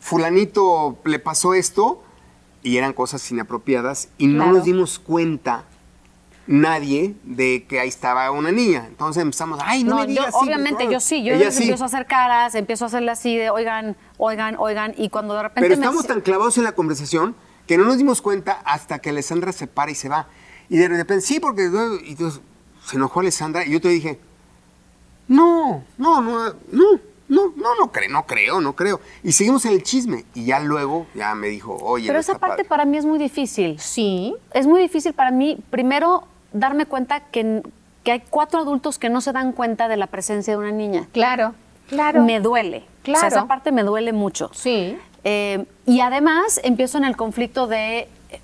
[0.00, 2.02] fulanito le pasó esto?
[2.62, 5.64] Y eran cosas inapropiadas y no nos dimos cuenta
[6.46, 8.84] nadie de que ahí estaba una niña.
[8.88, 11.00] Entonces empezamos, ay, no, No, me digas yo, así, obviamente yo favor".
[11.00, 11.62] sí, yo sí.
[11.62, 15.42] empiezo a hacer caras, empiezo a hacerle así de, oigan, oigan, oigan, y cuando de
[15.44, 17.34] repente Pero me- estamos tan clavados en la conversación
[17.66, 20.28] que no nos dimos cuenta hasta que Alessandra se para y se va.
[20.68, 21.70] Y de repente, sí, porque
[22.04, 22.40] y entonces,
[22.84, 24.18] se enojó Alessandra y yo te dije,
[25.28, 29.00] no, no, no, no, no, no, no creo, no creo, no creo.
[29.22, 30.24] Y seguimos en el chisme.
[30.34, 32.64] Y ya luego, ya me dijo, oye, Pero no esa parte padre".
[32.68, 33.78] para mí es muy difícil.
[33.78, 34.34] Sí.
[34.52, 37.62] Es muy difícil para mí, primero, darme cuenta que,
[38.04, 41.08] que hay cuatro adultos que no se dan cuenta de la presencia de una niña.
[41.12, 41.54] Claro,
[41.88, 42.22] claro.
[42.22, 42.78] Me duele.
[42.78, 43.26] O sea, Claro.
[43.28, 44.50] esa parte me duele mucho.
[44.52, 44.96] Sí.
[45.24, 48.08] Eh, y además empiezo en el conflicto de...
[48.32, 48.40] eh,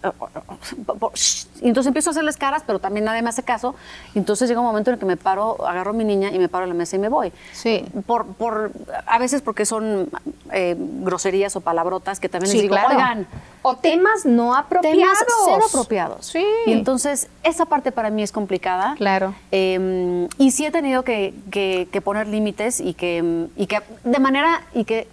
[1.60, 3.74] y entonces empiezo a hacerles caras, pero también nadie me hace caso.
[4.14, 6.38] Y entonces llega un momento en el que me paro, agarro a mi niña y
[6.38, 7.32] me paro a la mesa y me voy.
[7.52, 7.84] Sí.
[8.06, 8.70] Por, por,
[9.06, 10.08] a veces porque son
[10.52, 12.90] eh, groserías o palabrotas que también Sí, les digo, claro.
[12.90, 13.26] oigan,
[13.62, 14.96] O temas no apropiados.
[14.98, 16.26] temas cero apropiados.
[16.26, 16.44] Sí.
[16.66, 18.94] Y entonces esa parte para mí es complicada.
[18.96, 19.34] Claro.
[19.50, 24.18] Eh, y sí he tenido que, que- que poner límites y que, y que de
[24.18, 25.08] manera y que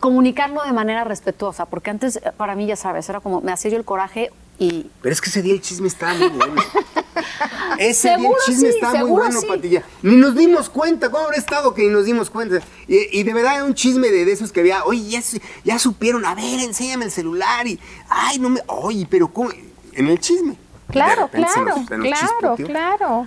[0.00, 3.70] comunicarlo de manera respetuosa, porque antes eh, para mí ya sabes era como me hacía
[3.72, 6.62] yo el coraje y Pero es que ese día el chisme estaba muy bueno.
[7.78, 9.46] Ese día el chisme sí, estaba muy bueno, sí.
[9.46, 9.82] Patilla.
[10.02, 12.60] Ni nos dimos cuenta, ¿cómo habrá estado que ni nos dimos cuenta?
[12.88, 15.20] Y, y de verdad era un chisme de, de esos que había, oye, ya,
[15.64, 19.50] ya supieron, a ver, enséñame el celular y, ay, no me, oye, pero ¿cómo?
[19.92, 20.56] En el chisme.
[20.90, 23.26] Claro, claro, nos- se nos claro, claro.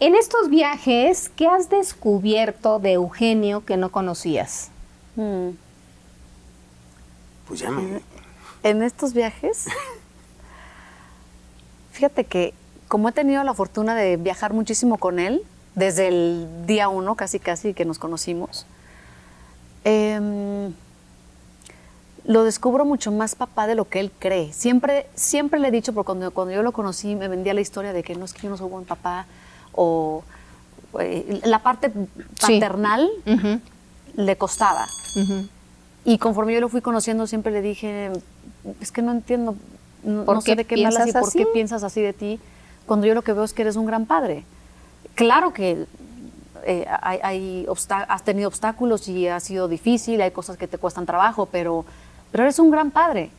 [0.00, 4.70] En estos viajes, ¿qué has descubierto de Eugenio que no conocías?
[5.14, 5.50] mm,
[7.48, 8.00] Pues ya me...
[8.62, 9.66] en estos viajes,
[11.92, 12.54] fíjate que
[12.88, 15.42] como he tenido la fortuna de viajar muchísimo con él,
[15.74, 18.66] desde el día uno, casi casi que nos conocimos,
[19.84, 20.72] em,
[22.24, 24.52] lo descubro mucho más papá de lo que él cree.
[24.52, 27.92] Siempre, siempre le he dicho, porque cuando, cuando yo lo conocí me vendía la historia
[27.92, 29.26] de que no es que yo no soy buen papá,
[29.72, 30.22] o
[31.00, 31.90] eh, la parte
[32.38, 32.60] Sí.
[32.60, 33.08] paternal
[34.16, 34.86] le costaba.
[35.16, 35.48] ujú.
[36.04, 38.10] Y conforme yo lo fui conociendo, siempre le dije,
[38.80, 39.56] es que no entiendo,
[40.02, 41.48] no, ¿Por no sé qué de qué me hablas y por qué así?
[41.52, 42.40] piensas así de ti,
[42.86, 44.44] cuando yo lo que veo es que eres un gran padre.
[45.14, 45.86] Claro que
[46.64, 47.66] eh, hay,
[48.08, 51.84] has tenido obstáculos y ha sido difícil, hay cosas que te cuestan trabajo, pero,
[52.30, 53.30] pero eres un gran padre.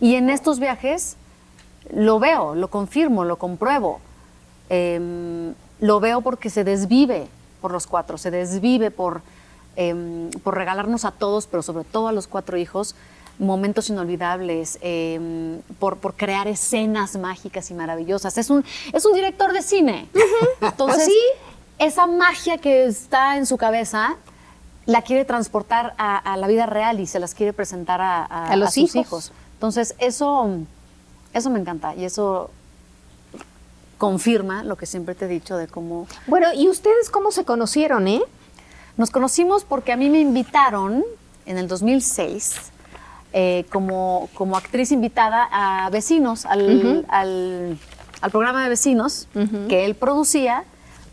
[0.00, 1.16] Y en estos viajes
[1.92, 4.00] lo veo, lo confirmo, lo compruebo.
[4.68, 7.26] Em, lo veo porque se desvive
[7.60, 9.22] por los cuatro, se desvive por,
[9.80, 12.94] em, por regalarnos a todos, pero sobre todo a los cuatro hijos,
[13.38, 18.36] momentos inolvidables, em, por, por crear escenas mágicas y maravillosas.
[18.36, 20.08] Es un, es un director de cine.
[20.60, 21.18] Entonces, sí.
[21.78, 24.16] esa magia que está en su cabeza
[24.86, 28.48] la quiere transportar a, a la vida real y se las quiere presentar a, a-
[28.52, 28.96] A los sus hijos.
[29.06, 29.32] hijos.
[29.54, 30.48] Entonces, eso,
[31.32, 32.50] eso me encanta y eso
[33.98, 38.08] confirma lo que siempre te he dicho de cómo Bueno, ¿y ustedes cómo se conocieron,
[38.08, 38.22] eh?
[38.96, 41.04] Nos conocimos porque a mí me invitaron
[41.46, 42.56] en el 2006
[43.32, 47.78] eh, como, como actriz invitada a Vecinos, al, al-
[48.20, 49.28] al programa de Vecinos
[49.68, 50.64] que él producía,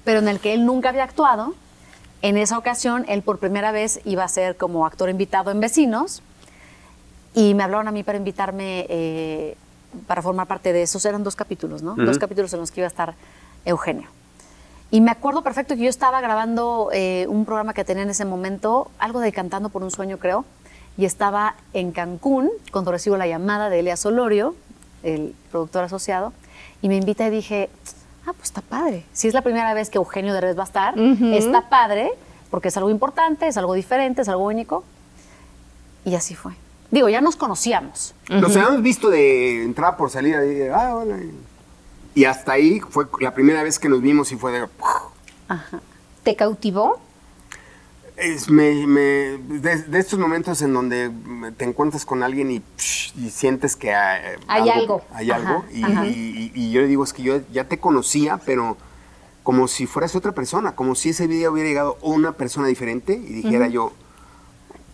[0.03, 1.53] pero en el que él nunca había actuado.
[2.23, 6.21] En esa ocasión, él por primera vez iba a ser como actor invitado en Vecinos
[7.33, 9.55] y me hablaron a mí para invitarme eh,
[10.07, 11.05] para formar parte de esos.
[11.05, 11.95] Eran dos capítulos, ¿no?
[11.95, 13.13] Dos capítulos en los que iba a estar
[13.63, 14.09] Eugenio.
[14.89, 18.25] Y me acuerdo perfecto que yo estaba grabando eh, un programa que tenía en ese
[18.25, 20.45] momento, algo de Cantando por un Sueño, creo,
[20.97, 24.55] y estaba en Cancún cuando recibo la llamada de Elias Olorio,
[25.03, 26.31] el productor asociado,
[26.81, 27.69] y me invita y dije,
[28.25, 29.05] ah, pues está padre.
[29.11, 32.11] Si es la primera vez que Eugenio Derbez va a estar, está padre,
[32.49, 34.83] porque es algo importante, es algo diferente, es algo único.
[36.05, 36.53] Y así fue.
[36.89, 38.15] Digo, ya nos conocíamos.
[38.29, 40.45] Nos habíamos visto de entrada por salida.
[40.45, 41.17] Y, de, ah, hola.
[42.17, 44.67] Y hasta ahí fue la primera vez que nos vimos y fue de...
[46.23, 46.99] ¿Te cautivó?
[48.15, 51.11] Es, me, me- de, de estos momentos en donde
[51.57, 55.03] te encuentras con alguien y, psh, y sientes que eh, Hay algo.
[55.13, 55.63] Hay algo.
[55.71, 56.07] Y, ajá.
[56.07, 58.77] y- y yo le digo, es que yo ya te conocía, pero
[59.43, 63.13] como si fueras otra persona, como si ese video hubiera llegado a una persona diferente
[63.13, 63.93] y dijera yo,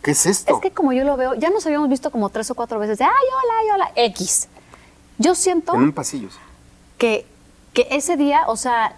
[0.02, 0.56] ¿qué es esto?
[0.56, 2.98] Es que como yo lo veo, ya nos habíamos visto como tres o cuatro veces
[2.98, 4.50] de, ay, hola, ay, hola, X.
[5.20, 6.30] Yo siento En un pasillo.
[6.30, 6.38] sí.
[6.98, 7.26] Que,
[7.74, 8.96] que ese día, o sea,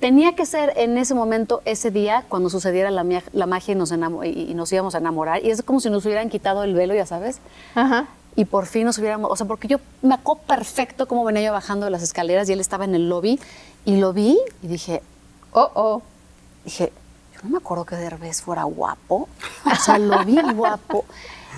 [0.00, 3.92] tenía que ser en ese momento, ese día, cuando sucediera la, la magia y nos,
[3.92, 5.44] y, y nos íbamos a enamorar.
[5.44, 7.38] Y es como si nos hubieran quitado el velo, ya sabes.
[7.74, 8.06] Ajá.
[8.36, 11.52] Y por fin nos hubiéramos, o sea, porque yo me acuerdo perfecto cómo venía yo
[11.52, 13.40] bajando de las escaleras y él estaba en el lobby
[13.84, 15.02] y lo vi y dije,
[15.52, 16.02] Oh, oh.
[16.64, 16.92] dije,
[17.34, 19.28] yo no me acuerdo que Derbez fuera guapo.
[19.64, 21.04] O sea, lo vi guapo.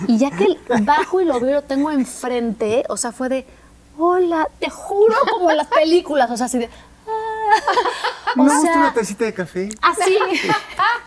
[0.07, 3.45] Y ya que bajo y lo veo, lo tengo enfrente, o sea, fue de,
[4.01, 6.69] hola, te juro, como en las películas, o sea, así de,
[7.07, 8.31] ah.
[8.35, 9.69] ¿Me o gusta sea, una tacita de café?
[9.81, 10.17] así,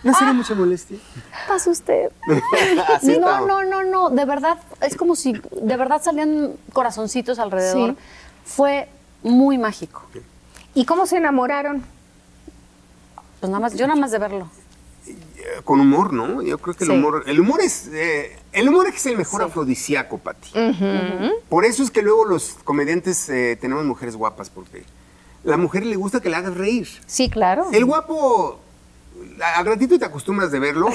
[0.03, 0.99] ¿No sería mucha molestia?
[1.49, 2.11] pasa usted.
[2.95, 3.49] Así no, estamos.
[3.49, 7.91] no, no, no, de verdad, es como si de verdad salían corazoncitos alrededor.
[7.91, 7.97] Sí.
[8.45, 8.89] Fue
[9.23, 10.03] muy mágico.
[10.75, 11.85] ¿Y cómo se enamoraron?
[13.41, 14.51] Pues nada más, yo nada más de verlo.
[15.65, 16.43] Con humor, ¿no?
[16.43, 16.97] Yo creo que el Sí.
[16.97, 20.51] humor, el humor es, eh, el humor es el mejor afrodisíaco, Pati.
[21.49, 24.85] Por eso es que luego los comediantes eh, tenemos mujeres guapas, porque
[25.45, 26.89] la mujer le gusta que le hagas reír.
[27.07, 27.67] Sí, claro.
[27.73, 28.59] El guapo,
[29.43, 30.89] a- al ratito te acostumbras de verlo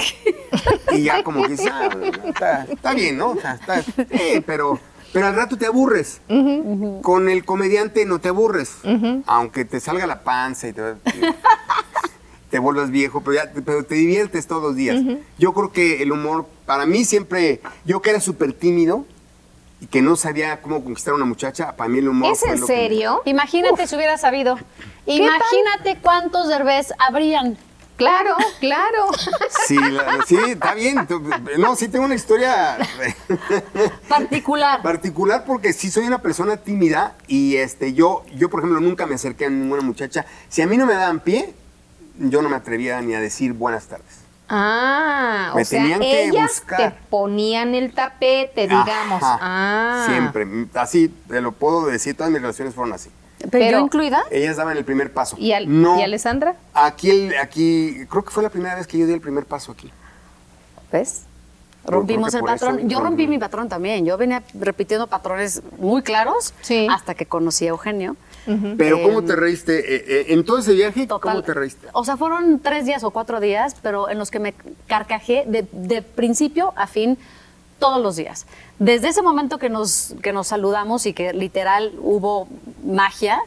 [0.92, 1.90] y ya como que "Ah,
[2.26, 3.32] está, está bien, ¿no?
[3.32, 4.80] O sea, está- eh, pero,
[5.14, 6.22] pero al rato te aburres.
[7.02, 8.74] Con el comediante no te aburres,
[9.26, 10.82] aunque te salga la panza y te,
[12.50, 14.98] te vuelvas viejo, pero, ya, te- pero te diviertes todos los días.
[15.38, 19.06] Yo creo que el humor, para mí siempre, yo que era súper tímido
[19.82, 22.34] y que no sabía cómo conquistar a una muchacha, para mí el humor...
[22.34, 23.22] ¿Es fue en lo que me- serio?
[23.26, 24.58] Imagínate si hubiera sabido.
[25.06, 27.58] Imagínate cuántos derbés habrían.
[27.96, 29.08] Claro, claro.
[29.68, 30.96] Sí, la- sí, está bien.
[31.60, 32.78] No, sí tengo una historia
[34.08, 34.82] Particular.
[34.82, 39.16] particular porque sí soy una persona tímida y este yo yo por ejemplo nunca me
[39.16, 40.26] acerqué a ninguna muchacha.
[40.48, 41.54] Si a mí no me daban pie,
[42.20, 44.20] yo no me atrevía ni a decir buenas tardes.
[44.48, 46.78] Ah, Me o sea, tenían que ellas buscar.
[46.94, 49.22] te ponían el tapete, digamos.
[49.24, 50.06] Ajá, Ah.
[50.08, 53.10] Siempre, así te lo puedo decir, todas mis relaciones fueron así.
[53.40, 54.22] Pero, Pero- yo incluida.
[54.32, 55.36] Ellas daban el primer paso.
[55.40, 56.56] ¿Y, al- no, ¿Y Alessandra?
[56.74, 59.92] Aquí aquí creo que fue la primera vez que yo di el primer paso aquí.
[60.92, 61.22] ¿Ves?
[61.86, 62.90] Rompimos el eso- patrón.
[62.90, 64.06] Yo rompí mi patrón también.
[64.06, 66.88] Yo venía repitiendo patrones muy claros Sí.
[66.92, 68.16] hasta que conocí a Eugenio.
[68.78, 69.80] Pero ¿cómo Em, te reíste?
[69.96, 71.34] Eh, eh, en todo ese viaje, Total.
[71.34, 71.88] ¿cómo te reíste?
[71.94, 74.54] O sea, fueron tres días o cuatro días, pero en los que me
[74.88, 77.18] carcajé de, de principio a fin
[77.80, 78.46] todos los días.
[78.80, 82.48] Desde ese momento que nos, que nos saludamos y que literal hubo
[82.84, 83.40] magia,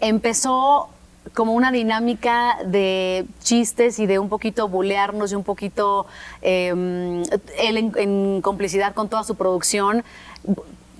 [0.00, 0.88] empezó
[1.34, 6.06] como una dinámica de chistes y de un poquito bulearnos y un poquito
[6.42, 10.02] eh, él en, en complicidad con toda su producción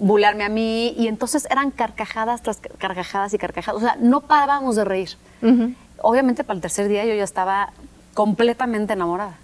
[0.03, 4.21] bu- bulearme a mí y entonces eran carcajadas tras carcajadas y carcajadas, o sea, no
[4.23, 5.11] parábamos de reír.
[6.01, 7.73] Obviamente para el tercer día yo ya estaba
[8.15, 9.37] completamente enamorada,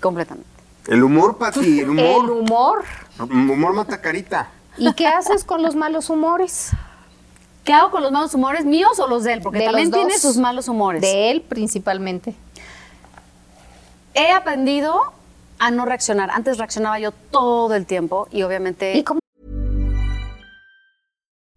[0.00, 0.48] completamente.
[0.88, 2.04] El humor, Pati, el humor.
[2.24, 2.84] El humor.
[3.18, 4.48] El humor mata carita.
[4.76, 6.70] ¿Y qué haces con los malos humores?
[7.64, 9.40] ¿Qué hago con los malos humores míos o los de él?
[9.42, 11.00] Porque De también tiene sus malos humores.
[11.00, 12.34] De él principalmente.
[14.14, 15.00] He aprendido
[15.60, 16.30] a no reaccionar.
[16.32, 19.20] Antes reaccionaba yo todo el tiempo y obviamente ¿Y cómo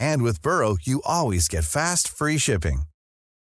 [0.00, 2.82] And with Burrow, you always get fast, free shipping.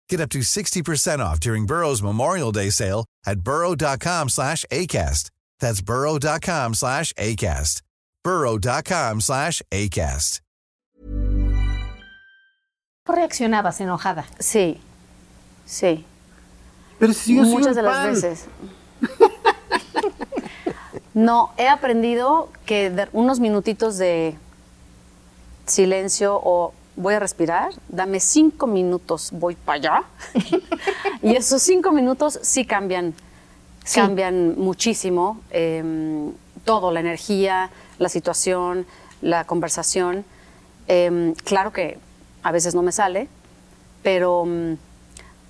[0.08, 5.30] Get up to 60% off during Burrow's Memorial Day sale at burrow.com slash ACAST.
[5.60, 7.82] That's burrow.com slash ACAST.
[8.24, 10.40] burrow.com slash ACAST.
[13.08, 14.24] Reaccionabas enojada?
[14.40, 14.80] Sí,
[15.64, 16.04] sí.
[16.98, 18.14] Pero si yo Muchas un de las pan.
[18.14, 18.46] veces.
[21.14, 24.36] No, he aprendido que de- unos minutitos de
[25.66, 30.02] silencio o voy a respirar, dame cinco minutos, voy para allá.
[31.22, 33.14] y esos cinco minutos sí cambian,
[33.84, 34.00] Sí.
[34.00, 36.32] cambian muchísimo em,
[36.64, 38.84] todo, la energía, la situación,
[39.22, 40.24] la conversación.
[40.88, 41.98] Em, claro que
[42.42, 43.28] a veces no me sale,
[44.02, 44.72] pero, mm,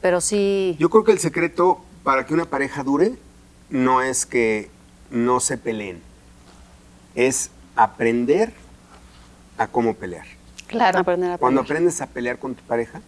[0.03, 0.77] pero sí...
[0.79, 3.15] Yo creo que el secreto para que una pareja dure
[3.71, 4.71] no es que
[5.11, 6.03] no se peleen,
[7.15, 8.53] es aprender
[9.59, 10.27] a cómo pelear.
[10.67, 10.99] Claro.
[11.01, 11.77] aprender a Cuando pelear.
[11.79, 13.01] aprendes a pelear con tu pareja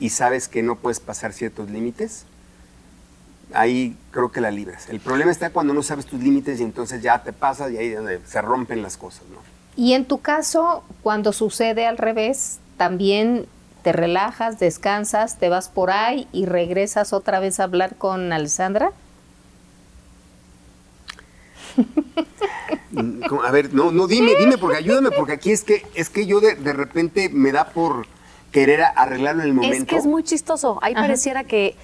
[0.00, 2.24] y sabes que no puedes pasar ciertos límites,
[3.52, 4.88] ahí creo que la libras.
[4.88, 7.94] El problema está cuando no sabes tus límites y entonces ya te pasas y ahí
[8.26, 9.38] se rompen las cosas, ¿no?
[9.76, 13.46] Y en tu caso, cuando sucede al revés, también
[13.82, 18.92] te relajas, descansas, te vas por ahí y regresas otra vez a hablar con Alessandra.
[23.44, 26.40] A ver, no, no, dime, dime, porque ayúdame, porque aquí es que, es que yo
[26.40, 28.06] de, de repente me da por
[28.52, 29.76] querer arreglarlo en el momento.
[29.76, 30.78] Es que es muy chistoso.
[30.80, 31.74] Ahí pareciera que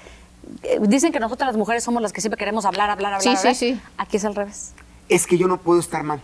[0.63, 3.23] eh, dicen que nosotras las mujeres somos las que siempre queremos hablar, hablar, hablar.
[3.23, 3.55] Sí, sí, hablar.
[3.57, 3.81] sí.
[3.99, 4.73] Aquí es al revés.
[5.09, 6.21] es que yo no puedo estar mal.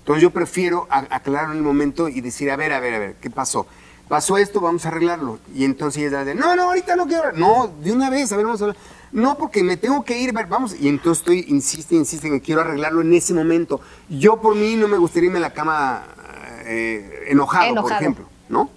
[0.00, 2.98] Entonces yo prefiero a- aclararlo en el momento y decir, a ver, a ver, a
[3.00, 3.66] ver, ¿qué pasó?
[4.06, 5.38] Pasó esto, vamos a arreglarlo.
[5.54, 7.32] Y entonces ella dice, no, no, ahorita no quiero.
[7.32, 8.76] No, de una vez, a ver, vamos a hablar.
[9.14, 10.74] No, porque me tengo que ir, vamos.
[10.78, 13.80] Y entonces estoy, insiste, insiste, que quiero arreglarlo en ese momento.
[14.08, 16.02] Yo por mí no me gustaría irme a la cama
[16.66, 18.68] eh, enojado, por ejemplo, ¿no?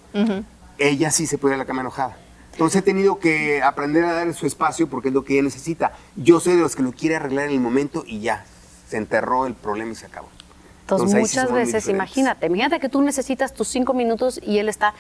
[0.77, 2.17] Ella sí se puede ir a la cama enojada.
[2.51, 5.93] Entonces he tenido que aprender a darle su espacio porque es lo que ella necesita.
[6.15, 8.45] Yo soy de los que lo quiere arreglar en el momento y ya,
[8.87, 10.29] se enterró el problema y se acabó.
[10.89, 14.93] Entonces, muchas veces, imagínate, imagínate que tú necesitas tus cinco minutos y él está,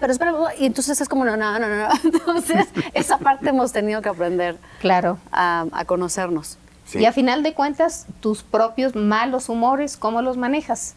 [0.00, 1.88] pero y entonces es como, no, no, no, no.
[2.04, 4.58] Entonces, esa parte hemos tenido que aprender.
[4.80, 5.18] Claro.
[5.30, 6.58] A, a conocernos.
[6.94, 10.94] Y a final de cuentas, tus propios malos humores, ¿cómo los manejas?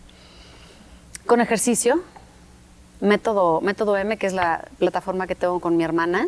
[1.25, 2.01] Con ejercicio
[2.99, 6.27] método, método M, que es la plataforma que tengo con mi hermana,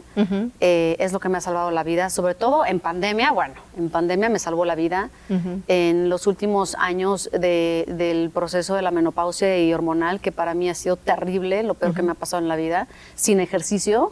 [0.60, 3.32] eh, es lo que me ha salvado la vida, sobre todo en pandemia.
[3.32, 5.10] Bueno, en pandemia me salvó la vida.
[5.68, 10.70] En los últimos años de- del proceso de la menopausia y hormonal, que para mí
[10.70, 14.12] ha sido terrible, lo peor que me ha pasado en la vida, sin ejercicio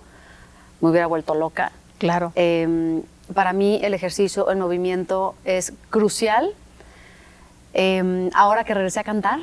[0.82, 1.72] me hubiera vuelto loca.
[2.00, 2.32] Claro.
[2.36, 3.02] Eh,
[3.34, 6.52] para mí el ejercicio, el movimiento es crucial.
[7.74, 9.40] Eh, ahora que regresé a cantar,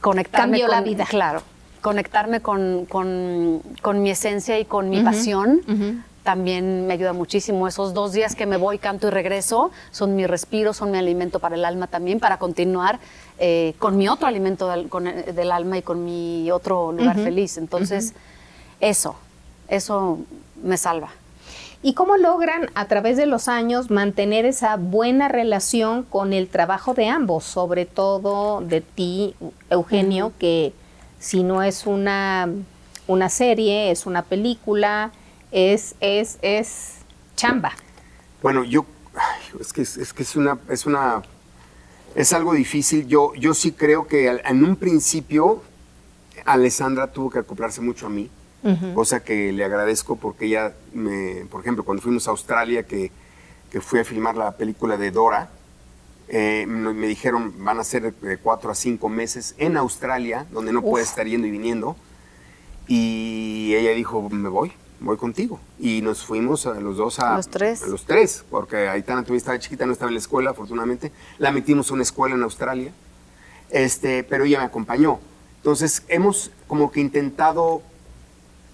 [0.00, 1.04] conectarme Cambió con, la vida.
[1.08, 1.42] Claro,
[1.80, 5.60] conectarme con, con- con mi esencia y con mi pasión
[6.22, 7.66] también me ayuda muchísimo.
[7.66, 11.38] Esos dos días que me voy, canto y regreso son mi respiro, son mi alimento
[11.40, 12.98] para el alma también, para continuar
[13.38, 17.16] eh, con mi otro alimento del, con el- del alma y con mi otro lugar
[17.16, 17.56] feliz.
[17.56, 18.12] Entonces,
[18.80, 19.16] eso,
[19.68, 20.18] eso
[20.62, 21.08] me salva.
[21.82, 26.92] ¿Y cómo logran a través de los años mantener esa buena relación con el trabajo
[26.92, 29.34] de ambos, sobre todo de ti,
[29.70, 30.74] Eugenio, que
[31.18, 32.50] si no es una,
[33.06, 35.12] una serie, es una película,
[35.52, 36.96] es, es, es
[37.34, 37.72] chamba?
[38.42, 38.84] Bueno, yo,
[39.58, 41.22] es que es, que es una, es una,
[42.14, 43.06] es algo difícil.
[43.06, 45.62] Yo, yo sí creo que en un principio
[46.44, 48.28] Alessandra tuvo que acoplarse mucho a mí,
[48.94, 53.10] cosa que le agradezco porque ella, me, por ejemplo, cuando fuimos a Australia, que,
[53.70, 55.50] que fui a filmar la película de Dora,
[56.32, 60.80] eh, me, dijeron van a ser de cuatro a cinco meses en Australia, donde no
[60.80, 61.96] puede estar yendo y viniendo.
[62.86, 65.60] Y ella dijo, me voy, voy contigo.
[65.78, 67.36] Y nos fuimos a los dos a...
[67.36, 67.82] Los tres.
[67.82, 71.12] a los tres, porque Aitana todavía estaba chiquita, no estaba en la escuela, afortunadamente.
[71.38, 72.92] La metimos a una escuela en Australia.
[73.70, 75.18] Este, pero ella me acompañó.
[75.56, 77.82] Entonces, hemos como que intentado,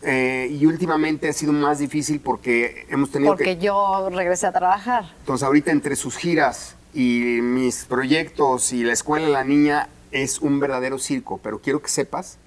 [0.09, 3.59] eh, y últimamente ha sido más difícil porque hemos tenido Porque que...
[3.59, 5.13] yo regresé a trabajar.
[5.21, 10.39] Entonces, ahorita entre sus giras y mis proyectos y la escuela de la niña es
[10.41, 12.39] un verdadero circo, pero quiero que sepas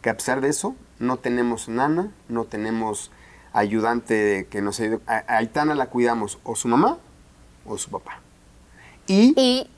[0.00, 3.10] que a pesar de eso, no tenemos nana, no tenemos
[3.52, 5.00] ayudante que nos ayude.
[5.08, 6.98] A, Aitana la cuidamos o su mamá
[7.66, 8.20] o su papá.
[9.08, 9.68] Y, Y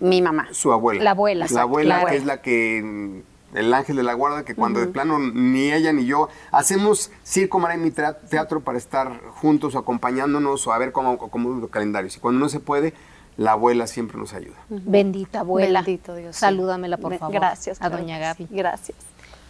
[0.00, 0.48] mi mamá.
[0.52, 1.02] su abuela.
[1.02, 2.10] La abuela, La abuela claro.
[2.10, 3.22] que es la que
[3.54, 7.58] el ángel de la guarda que cuando de plano ni ella ni yo hacemos circo
[7.58, 12.16] Mara y teatro para estar juntos o acompañándonos o a ver cómo cómo los calendarios
[12.16, 12.94] y cuando no se puede
[13.38, 14.56] la abuela siempre nos ayuda.
[14.68, 15.80] Bendita abuela.
[15.80, 16.36] Bendito Dios.
[16.36, 17.32] Salúdamela, por favor.
[17.32, 17.78] Gracias.
[17.78, 18.48] A claro doña Gaby.
[18.48, 18.98] sí, Gracias.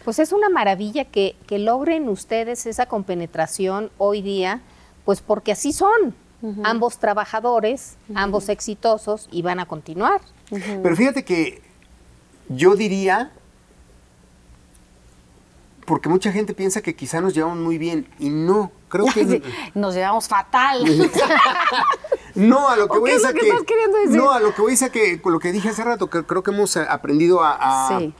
[0.05, 4.61] Pues es una maravilla que, que logren ustedes esa compenetración hoy día,
[5.05, 6.15] pues porque así son.
[6.63, 10.21] Ambos trabajadores, ambos exitosos y van a continuar.
[10.49, 11.61] Pero fíjate que
[12.47, 13.33] yo diría,
[15.89, 19.41] porque mucha gente piensa que quizá nos llevamos muy bien y no, creo que Sí,
[19.73, 20.83] Nos llevamos fatal.
[22.35, 23.53] no a lo que ¿O voy es a que decir?
[24.19, 26.43] no a lo que voy a que con lo que dije hace rato que creo
[26.43, 28.13] que hemos aprendido a, a- Sí.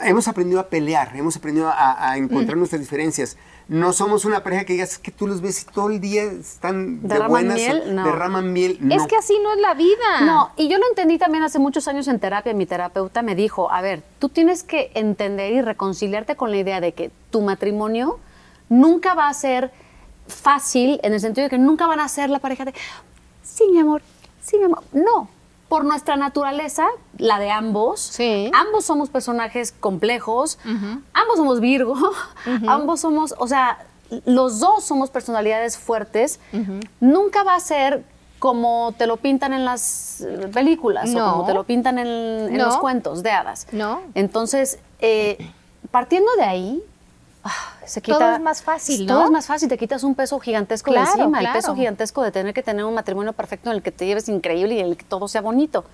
[0.00, 3.38] hemos aprendido a pelear, hemos aprendido a, a encontrar nuestras diferencias.
[3.66, 6.24] No somos una pareja que digas es que tú los ves y todo el día
[6.24, 7.94] están de ¿Derraman buenas, miel?
[7.94, 8.04] No.
[8.04, 8.78] derraman miel.
[8.90, 10.20] Es que así no es la vida.
[10.22, 12.52] No, y yo lo entendí también hace muchos años en terapia.
[12.52, 16.80] Mi terapeuta me dijo, a ver, tú tienes que entender y reconciliarte con la idea
[16.80, 18.18] de que tu matrimonio
[18.68, 19.72] nunca va a ser
[20.26, 22.74] fácil en el sentido de que nunca van a ser la pareja de,
[23.42, 24.02] sí, mi amor,
[24.42, 24.82] sí, mi amor.
[24.92, 25.28] No,
[25.74, 26.86] por nuestra naturaleza,
[27.18, 28.48] la de ambos, Sí.
[28.54, 30.56] ambos somos personajes complejos,
[31.12, 31.96] ambos somos Virgo,
[32.68, 33.78] ambos somos, o sea,
[34.24, 36.38] los dos somos personalidades fuertes.
[37.00, 38.04] Nunca va a ser
[38.38, 41.26] como te lo pintan en las eh, películas No.
[41.28, 42.66] o como te lo pintan en, en No.
[42.66, 43.66] los cuentos de hadas.
[43.72, 44.00] No.
[44.14, 45.38] Entonces, eh,
[45.90, 46.93] partiendo de ahí, ah,
[47.84, 48.18] se quita.
[48.18, 51.12] Todo es más fácil, Todo es más fácil, te quitas un peso gigantesco Claro, de
[51.22, 51.58] encima, el claro.
[51.58, 54.74] peso gigantesco de tener que tener un matrimonio perfecto en el que te lleves increíble
[54.74, 55.84] y en el que todo sea bonito.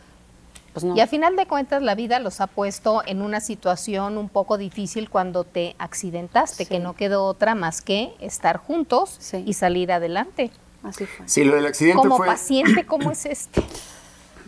[0.73, 0.95] Pues no.
[0.97, 4.57] Y a final de cuentas la vida los ha puesto en una situación un poco
[4.57, 6.71] difícil cuando te accidentaste, Sí.
[6.71, 9.43] que no quedó otra más que estar juntos Sí.
[9.45, 10.53] y salir adelante.
[10.85, 11.29] Así fue.
[11.29, 12.27] Sí, lo del accidente Como fue.
[12.29, 13.65] paciente, ¿cómo es este?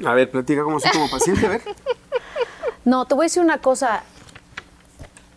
[0.07, 1.63] A ver, platica cómo soy como paciente, a ver.
[2.85, 4.03] No, te voy a decir una cosa.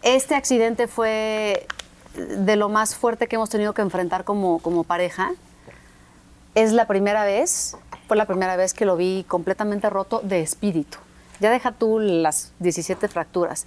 [0.05, 1.65] Este accidente fue
[2.15, 5.31] de lo más fuerte que hemos tenido que enfrentar como, como pareja.
[6.53, 7.75] Es la primera vez,
[8.07, 10.99] fue la primera vez que lo vi completamente roto de espíritu.
[11.39, 13.65] Ya deja tú las 17 fracturas.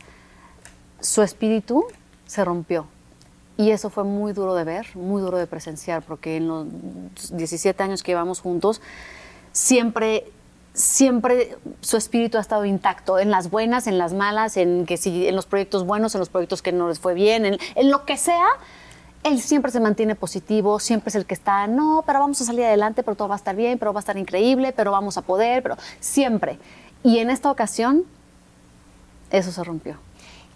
[1.01, 1.85] Su espíritu
[2.25, 2.87] se rompió.
[3.57, 6.67] Y eso fue muy duro de ver, muy duro de presenciar, porque en los
[7.37, 8.81] 17 años que llevamos juntos,
[9.51, 10.31] siempre,
[10.79, 15.27] siempre su espíritu ha estado intacto, en las buenas, en las malas, en, que si,
[15.27, 18.05] en los proyectos buenos, en los proyectos que no les fue bien, en, en lo
[18.05, 18.47] que sea,
[19.25, 22.65] él siempre se mantiene positivo, siempre es el que está, no, pero vamos a salir
[22.65, 25.23] adelante, pero todo va a estar bien, pero va a estar increíble, pero vamos a
[25.23, 26.59] poder, pero siempre.
[27.03, 28.05] Y en esta ocasión,
[29.31, 29.97] eso se rompió.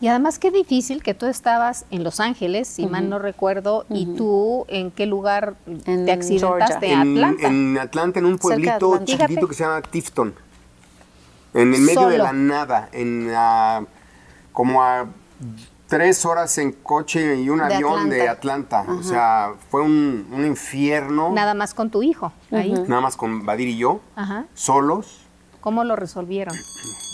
[0.03, 4.17] Y además qué difícil que tú estabas en Los Ángeles, si mal no recuerdo, y
[4.17, 5.55] tú en qué lugar
[5.87, 7.47] En te accidentaste, en Atlanta.
[7.47, 10.35] En Atlanta, en un pueblito chiquitito que se llama Tifton.
[11.55, 13.85] En el medio de la nada, en ah,
[14.53, 15.07] como a
[15.87, 18.85] tres horas en coche y un De avión de Atlanta.
[18.89, 21.31] O sea, fue un, un infierno.
[21.31, 22.73] Nada más con tu hijo ahí.
[22.89, 24.47] Nada más con Badir y yo, Ajá.
[24.55, 25.21] solos.
[25.61, 26.57] ¿Cómo lo resolvieron?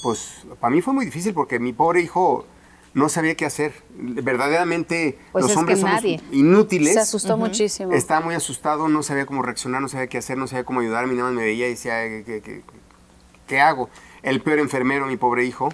[0.03, 2.47] Pues para mí fue muy difícil porque mi pobre hijo
[2.95, 3.73] no sabía qué hacer.
[3.97, 6.21] Verdaderamente Pues los hombres somos nadie.
[6.33, 6.95] inútiles.
[6.95, 7.93] Se asustó muchísimo.
[7.93, 11.15] Estaba muy asustado, no sabía cómo reaccionar, no sabía qué hacer, no sabía cómo ayudarme,
[11.15, 12.63] nada más me veía y decía, ¿qué, qué- qué-
[13.47, 13.89] qué hago?
[14.23, 15.73] El peor enfermero, mi pobre hijo,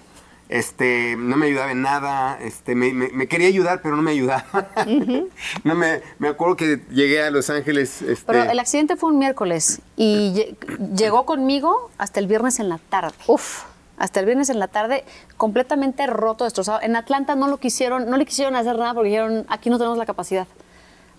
[0.49, 4.11] este, no me ayudaba en nada, este, me, me- me quería ayudar, pero no me
[4.13, 4.69] ayudaba.
[5.65, 8.03] no me, me acuerdo que llegué a Los Ángeles.
[8.03, 10.57] Este, Pero el accidente fue un miércoles y lle-
[10.95, 13.15] llegó conmigo hasta el viernes en la tarde.
[13.27, 13.63] Uf.
[13.97, 15.05] Hasta el viernes en la tarde,
[15.37, 16.81] completamente roto, destrozado.
[16.83, 19.99] En Atlanta no lo quisieron, no le quisieron hacer nada porque dijeron, aquí no tenemos
[19.99, 20.47] la capacidad.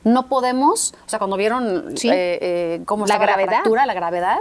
[0.03, 2.09] No podemos, o sea, cuando vieron Sí.
[2.09, 3.45] eh, eh, cómo La gravedad.
[3.47, 4.38] la fractura, la gravedad,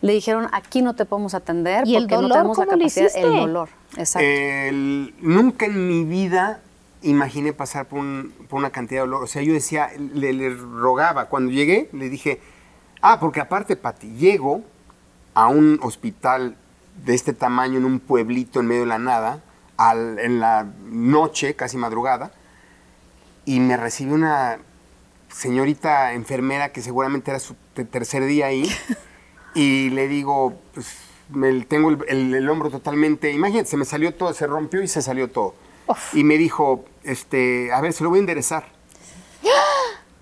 [0.00, 2.36] le dijeron, aquí no te podemos atender ¿Y el porque no dolor?
[2.38, 3.16] tenemos la ¿Cómo le capacidad.
[3.16, 4.26] El dolor, exacto.
[4.28, 6.60] El- nunca en mi vida
[7.02, 9.22] imaginé pasar por, un- por una cantidad de dolor.
[9.22, 11.26] O sea, yo decía, le, le rogaba.
[11.26, 12.40] Cuando llegué, le dije,
[13.02, 14.62] ah, porque aparte, Pati, llego
[15.34, 16.56] a un hospital
[17.04, 19.42] de este tamaño en un pueblito en medio de la nada,
[19.76, 22.32] al- en la noche, casi madrugada,
[23.44, 24.58] y me recibe una
[25.28, 28.70] señorita enfermera que seguramente era su te- tercer día ahí,
[29.54, 30.86] y le digo, pues
[31.30, 34.88] me- tengo el, el- el hombro totalmente, imagínate, se me salió todo, se rompió y
[34.88, 35.54] se salió todo.
[36.14, 38.64] Y me dijo, este, a ver, se lo voy a enderezar.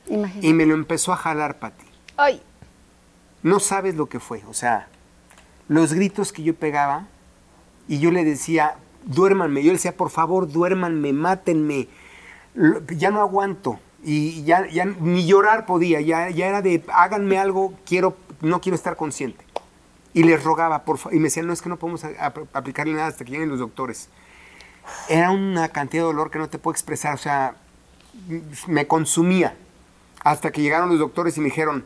[0.08, 0.46] Imagínate.
[0.46, 1.84] Y me lo empezó a jalar, Pati.
[2.16, 2.42] Ay,
[3.42, 4.88] No sabes lo que fue, o sea,
[5.68, 7.06] los gritos que yo pegaba
[7.88, 11.88] y yo le decía, duérmanme, yo le decía, por favor, duérmanme, mátenme,
[12.88, 13.78] ya no aguanto.
[14.04, 18.74] Y ya, ya ni llorar podía, ya, ya era de, háganme algo, quiero, no quiero
[18.74, 19.44] estar consciente.
[20.12, 22.04] Y les rogaba, por y me decían, no, es que no podemos
[22.52, 24.08] aplicarle nada hasta que lleguen los doctores.
[25.08, 27.54] Era una cantidad de dolor que no te puedo expresar, o sea,
[28.66, 29.56] me consumía.
[30.24, 31.84] Hasta que llegaron los doctores y me dijeron,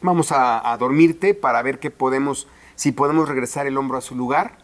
[0.00, 4.58] vamos a dormirte para ver qué podemos, si podemos regresar el hombro a su lugar.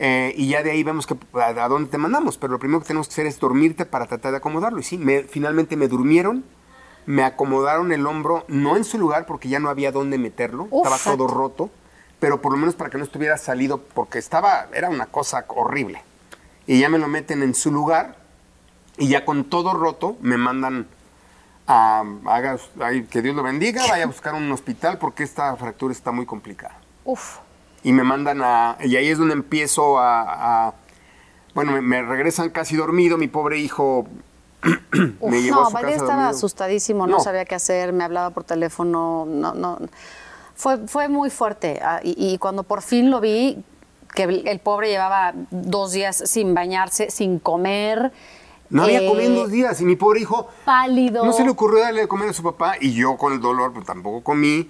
[0.00, 2.36] eh, y ya de ahí vemos que, a, a dónde te mandamos.
[2.38, 4.78] Pero lo primero que tenemos que hacer es dormirte para tratar de acomodarlo.
[4.78, 6.44] Y sí, me- finalmente me durmieron,
[7.06, 10.86] me acomodaron el hombro, no en su lugar porque ya no había dónde meterlo, Uf.
[10.86, 11.70] estaba todo roto,
[12.20, 16.02] pero por lo menos para que no estuviera salido, porque estaba, era una cosa horrible.
[16.66, 18.18] Y ya me lo meten en su lugar
[18.98, 20.86] y ya con todo roto me mandan
[21.66, 22.56] a, haga,
[23.10, 26.77] que Dios lo bendiga, vaya a buscar un hospital porque esta fractura está muy complicada.
[27.08, 27.38] Uf.
[27.82, 30.74] Y me mandan a, y ahí es donde empiezo a, a-
[31.54, 34.06] bueno, me, me regresan casi dormido, mi pobre hijo
[35.22, 36.28] me llevó a no, su casa estaba dormido.
[36.30, 37.20] asustadísimo, no, No.
[37.22, 39.78] sabía qué hacer, me hablaba por teléfono, no, no.
[40.54, 41.80] Fue, fue muy fuerte.
[41.82, 43.64] ah, Y, y cuando por fin lo vi,
[44.14, 48.10] que el, pobre llevaba dos días sin bañarse, sin comer.
[48.70, 51.24] No había eh, comido en dos días y mi pobre hijo Pálido.
[51.24, 53.72] no se le ocurrió darle de comer a su papá y yo con el dolor
[53.72, 54.68] pues tampoco comí.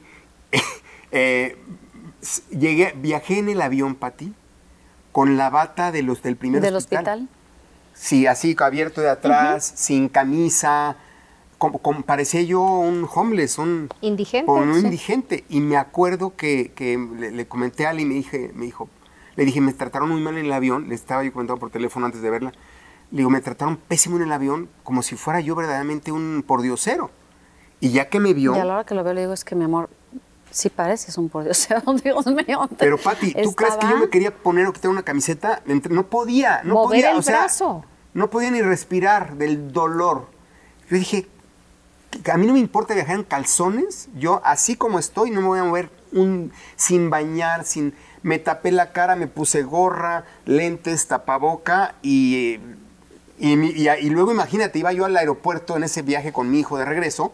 [1.11, 1.57] Eh,
[2.51, 4.33] llegué, viajé en el avión, Pati,
[5.13, 7.23] con la bata de los del primer del hospital.
[7.23, 7.29] hospital.
[7.95, 10.97] Sí, así abierto de atrás, sin camisa.
[11.59, 14.81] Como, como parecía yo un homeless, un Indigente, un sí.
[14.81, 15.45] indigente.
[15.49, 18.89] Y me acuerdo que, que le, le comenté a Ali y me dije, me dijo,
[19.35, 22.07] le dije, me trataron muy mal en el avión, le estaba yo comentando por teléfono
[22.07, 22.53] antes de verla.
[23.11, 27.11] Le digo, me trataron pésimo en el avión, como si fuera yo verdaderamente un pordiosero.
[27.81, 29.45] Y ya que me vio, Y a la hora que lo veo le digo, es
[29.45, 29.89] que mi amor,
[30.51, 32.69] sí pareces un pordiosero, Dios mío.
[32.79, 35.63] pero Pati, ¿tú crees que yo me quería poner o quitar una camiseta?
[35.67, 37.11] No podía, no Mover podía.
[37.13, 37.85] el o sea, brazo.
[38.15, 40.27] No podía ni respirar del dolor.
[40.91, 41.27] Yo dije,
[42.33, 45.59] a mí no me importa viajar en calzones, yo así como estoy no me voy
[45.61, 47.95] a mover un, sin bañar, sin...
[48.23, 52.59] Me tapé la cara, me puse gorra, lentes, tapaboca y,
[53.39, 56.77] y, y- y luego imagínate, iba yo al aeropuerto en ese viaje con mi hijo
[56.79, 57.33] de regreso,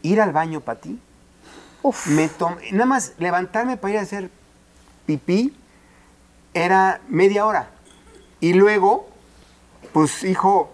[0.00, 0.80] ir al baño para
[2.06, 4.30] Me tom- nada más levantarme para ir a hacer
[5.06, 5.54] pipí
[6.54, 7.70] era media hora.
[8.40, 9.08] Y luego,
[9.92, 10.70] pues hijo,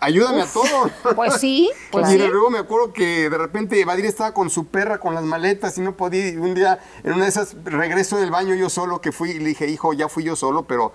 [0.00, 0.90] ayúdame a todo.
[1.14, 2.18] Pues sí, pues y sí.
[2.18, 5.80] luego me acuerdo que de repente Badir estaba con su perra con las maletas y
[5.80, 6.28] no podía.
[6.28, 9.38] Y un día, en una de esas, regreso del baño yo solo, que fui y
[9.38, 10.92] le dije, hijo, ya fui yo solo, pero.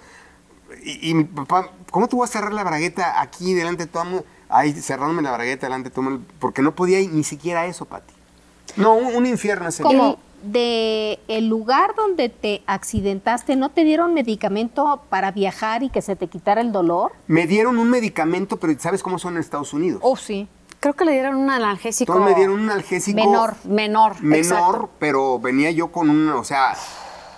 [0.84, 4.04] Y, y mi papá, ¿cómo tú vas a cerrar la bragueta aquí delante de todo
[4.04, 4.26] el mundo?
[4.50, 7.66] Ahí cerrándome la bragueta delante de todo el mundo, porque no podía ir ni siquiera
[7.68, 8.14] eso, Pati.
[8.78, 14.14] No, un, un infierno ese Como de el lugar donde te accidentaste, ¿no te dieron
[14.14, 17.14] medicamento para viajar y que se te quitara el dolor?
[17.28, 20.02] Me dieron un medicamento, pero ¿sabes cómo son en Estados Unidos?
[20.04, 20.48] Oh, sí.
[20.80, 22.14] Creo que le dieron un analgésico.
[22.14, 23.56] Entonces me dieron un analgésico Menor.
[23.64, 24.22] Menor.
[24.22, 24.90] menor, exacto.
[25.00, 26.76] pero venía yo con un, o sea,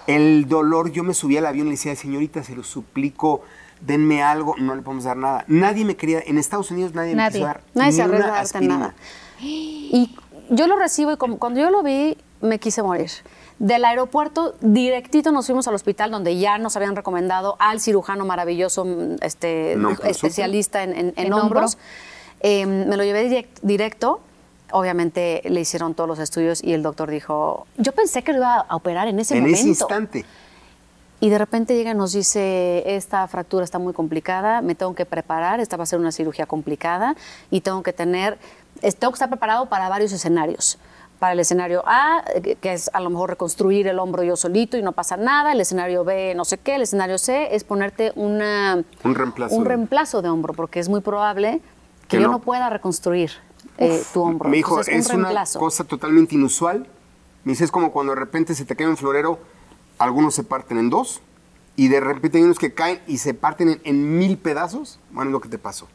[0.05, 3.43] el dolor, yo me subí al avión y le decía, señorita, se lo suplico,
[3.79, 5.45] denme algo, no le podemos dar nada.
[5.47, 8.77] Nadie me quería, en Estados Unidos nadie, me quiso dar Nadie ni se una aspirina.
[8.77, 8.95] nada.
[9.39, 10.13] Y
[10.50, 13.10] yo lo recibo y como- cuando yo lo vi, me quise morir.
[13.60, 18.86] Del aeropuerto, directito nos fuimos al hospital donde ya nos habían recomendado al cirujano maravilloso,
[18.86, 21.74] mm, este, No, especialista en, en- en En hombros.
[21.76, 21.88] hombro.
[22.41, 24.20] Eh, me lo llevé direct- directo.
[24.72, 28.58] Obviamente le hicieron todos los estudios y el doctor dijo, yo pensé que lo iba
[28.60, 29.60] a operar en ese En momento.
[29.60, 30.26] ese instante.
[31.20, 35.05] Y de repente llega y nos dice, esta fractura está muy complicada, me tengo que
[35.05, 37.15] preparar, esta va a ser una cirugía complicada
[37.49, 38.38] y tengo que tener,
[38.99, 40.78] tengo que estar preparado para varios escenarios.
[41.18, 44.78] Para el escenario A, eh, que es a lo mejor reconstruir el hombro yo solito
[44.78, 48.11] y no pasa nada, el escenario B, no sé qué, el escenario C es ponerte
[48.15, 51.59] una, Un reemplazo un de- reemplazo de hombro, porque es muy probable
[52.07, 52.34] que, Que yo no.
[52.34, 53.32] no, pueda reconstruir
[53.80, 54.47] eh, tu hombro.
[54.47, 56.86] Me dijo, Entonces, un es una cosa totalmente inusual.
[57.43, 59.39] Me dice, es como cuando de repente se te cae un florero,
[59.98, 61.22] algunos se parten en dos,
[61.76, 65.00] y de repente hay unos que caen y se parten en, en mil pedazos.
[65.12, 65.88] Bueno, es lo que te pasó.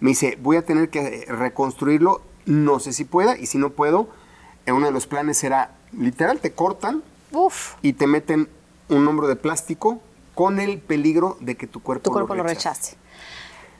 [0.00, 3.70] Me dice, voy a tener que eh, reconstruirlo, no sé si pueda, y si no
[3.70, 4.08] puedo,
[4.66, 7.02] eh, uno de los planes será, literal, te cortan
[7.32, 7.74] Uf.
[7.82, 8.48] y te meten
[8.88, 10.00] un hombro de plástico
[10.34, 12.68] con el peligro de que tu cuerpo, tu cuerpo lo rechace.
[12.92, 12.96] rechace.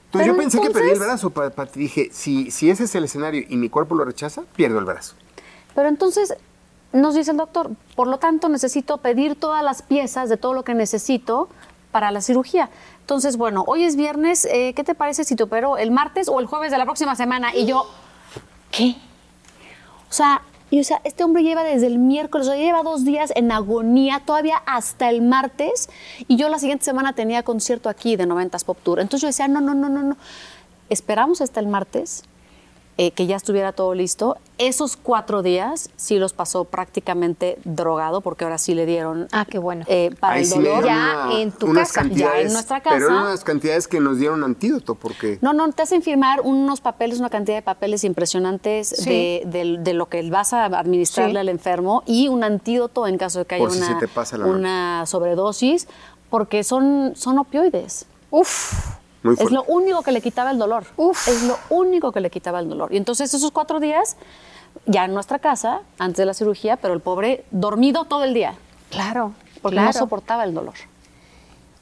[0.07, 3.05] Entonces yo pensé que perdí el brazo, pa- pa- dije, si, si ese es el
[3.05, 5.17] escenario y mi cuerpo lo rechaza, pierdo el brazo.
[5.75, 6.35] Pero entonces,
[6.95, 10.63] nos dice el doctor, por lo tanto necesito pedir todas las piezas de todo lo
[10.63, 11.49] que necesito
[11.91, 12.71] para la cirugía.
[13.01, 16.41] Entonces, bueno, hoy es viernes, eh, ¿qué te parece si te opero el martes o
[16.41, 17.55] el jueves de la próxima semana?
[17.55, 17.87] Y yo,
[18.71, 18.97] ¿qué?
[20.09, 23.05] O sea, y, o sea, este hombre lleva desde el miércoles, o sea, lleva dos
[23.05, 25.89] días en agonía, todavía hasta el martes,
[26.29, 29.01] y yo la siguiente semana tenía concierto aquí de 90s Pop Tour.
[29.01, 30.17] Entonces yo decía, no, no, no, no, no.
[30.89, 32.25] Esperamos hasta el martes,
[32.97, 34.37] eh, que ya estuviera todo listo.
[34.57, 39.59] Esos cuatro días sí los pasó prácticamente drogado, porque ahora sí le dieron Ah, qué
[39.59, 39.85] bueno.
[39.89, 40.85] eh, para Ahí el dolor.
[40.85, 43.07] ya una- en tu unas casa, ya en nuestra Pero casa.
[43.13, 47.19] eran unas cantidades que nos dieron antídoto, porque No, no, te hacen firmar unos papeles,
[47.19, 49.11] una cantidad de papeles impresionantes Sí.
[49.11, 51.39] de, de- de lo que vas a administrarle Sí.
[51.39, 55.89] al enfermo y un antídoto en caso de que haya si una, una sobredosis,
[56.31, 58.07] porque son, son opioides.
[58.31, 58.73] Uf,
[59.25, 60.85] muy Es lo único que le quitaba el dolor.
[60.97, 61.27] Uf.
[61.29, 62.93] Es lo único que le quitaba el dolor.
[62.95, 64.17] Y entonces esos cuatro días,
[64.87, 68.55] ya en nuestra casa, antes de la cirugía, pero el pobre dormido todo el día,
[68.91, 69.89] claro, porque claro.
[69.89, 70.75] no soportaba el dolor.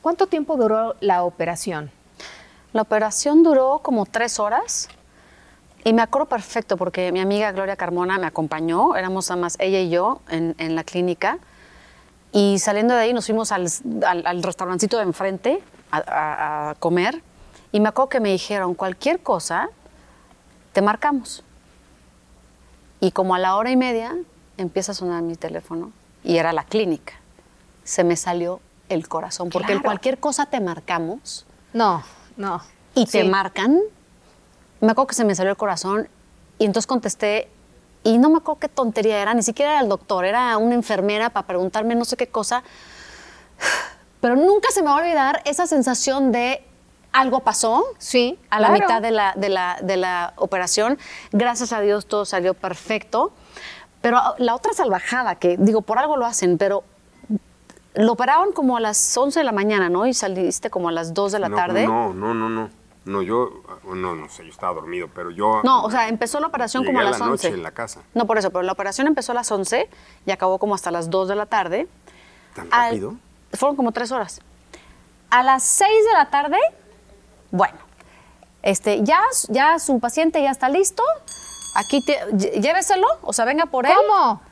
[0.01, 1.91] ¿Cuánto tiempo duró la operación?
[2.73, 4.89] La operación duró como tres horas
[5.85, 9.81] y me acuerdo perfecto porque mi amiga Gloria Carmona me acompañó, éramos nada más ella
[9.81, 11.39] y yo en, en la clínica
[12.33, 13.67] y saliendo de ahí nos fuimos al,
[14.07, 17.23] al, al restaurancito de enfrente a, a- a comer
[17.73, 19.71] y me acuerdo que me dijeron cualquier cosa,
[20.73, 21.43] te marcamos.
[23.01, 24.15] Y como a la hora y media
[24.57, 25.93] empieza a sonar mi teléfono
[26.23, 27.15] y era la clínica.
[27.85, 29.83] Se me salió el corazón porque Claro.
[29.83, 32.03] cualquier cosa te marcamos No,
[32.37, 32.61] no.
[32.95, 33.81] y te marcan,
[34.81, 36.09] me acuerdo que se me salió el corazón
[36.59, 37.49] y entonces contesté
[38.05, 41.31] y no me acuerdo qué tontería era, ni siquiera era el doctor, era una enfermera
[41.31, 42.63] para preguntarme no sé qué cosa,
[44.21, 46.65] pero nunca se me va a olvidar esa sensación de
[47.13, 48.83] algo pasó Sí, a la claro.
[48.83, 50.99] mitad de la, de, la, de la operación.
[51.33, 53.33] Gracias a Dios todo salió perfecto.
[54.01, 56.83] Pero la otra salvajada, que digo, por algo lo hacen, pero
[57.95, 60.07] lo operaron como a las 11 de la mañana, ¿no?
[60.07, 61.87] Y saliste como a las 2 de la no, tarde.
[61.87, 62.71] No, no, no, no.
[63.05, 63.51] No, yo,
[63.85, 65.61] no, no sé, yo estaba dormido, pero yo...
[65.65, 67.49] No, o sea, empezó la operación como a a las la 11.
[67.49, 68.01] noche en la casa.
[68.15, 69.89] No, por eso, pero la operación empezó a las 11
[70.25, 71.89] y acabó como hasta las 2 de la tarde.
[72.55, 73.15] ¿Tan Al- rápido?
[73.55, 74.41] fueron como 3 horas.
[75.31, 76.59] A las 6 de la tarde,
[77.53, 77.77] bueno,
[78.63, 81.03] este, ya, ya su paciente ya está listo.
[81.77, 83.93] Aquí te, lléveselo, o sea, venga por él.
[83.95, 84.43] ¿Cómo?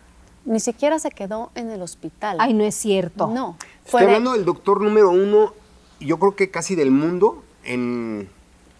[0.44, 2.36] Ni siquiera se quedó en el hospital.
[2.40, 3.26] Ay, no es cierto.
[3.28, 3.57] No.
[3.84, 5.53] Estoy hablando del doctor número uno,
[5.98, 8.28] yo creo que casi del mundo, en...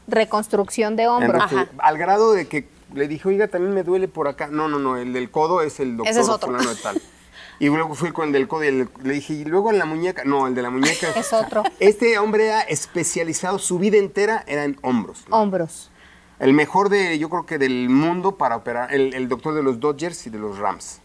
[0.07, 1.43] Reconstrucción de en hombro.
[1.43, 1.69] Ajá.
[1.79, 4.49] al grado de que le dije, oiga, también me duele por acá.
[4.49, 6.49] No, no, no, el del codo es el doctor Ese es otro.
[6.49, 7.01] fulano de tal.
[7.61, 9.85] Y luego fui con el del codo y el- le dije, y luego en la
[9.85, 11.09] muñeca, no, el de la muñeca.
[11.17, 11.63] Es otro.
[11.79, 15.25] Este hombre era especializado, su vida entera era en hombros.
[15.29, 15.37] ¿no?
[15.37, 15.91] Hombros.
[16.39, 19.79] El mejor de, yo creo que del mundo para operar, el, el doctor de los
[19.79, 21.01] Dodgers y de los Rams.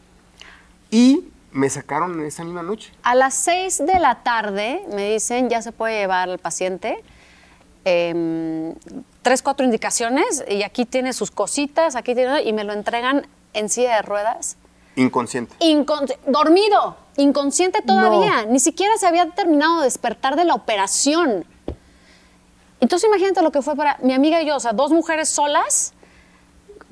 [0.90, 2.92] Y me sacaron esa misma noche.
[3.04, 7.04] A las 6 de la tarde me dicen, ya se puede llevar al paciente.
[7.84, 8.74] em,
[9.22, 13.70] tres, cuatro indicaciones y aquí tiene sus cositas, aquí tiene, y me lo entregan en
[13.70, 14.58] silla de ruedas.
[14.96, 15.56] Inconsciente.
[15.60, 21.46] Incon- dormido, inconsciente todavía, ni siquiera se había terminado de despertar de la operación.
[22.80, 25.94] Entonces imagínate lo que fue para mi amiga y yo, o sea, dos mujeres solas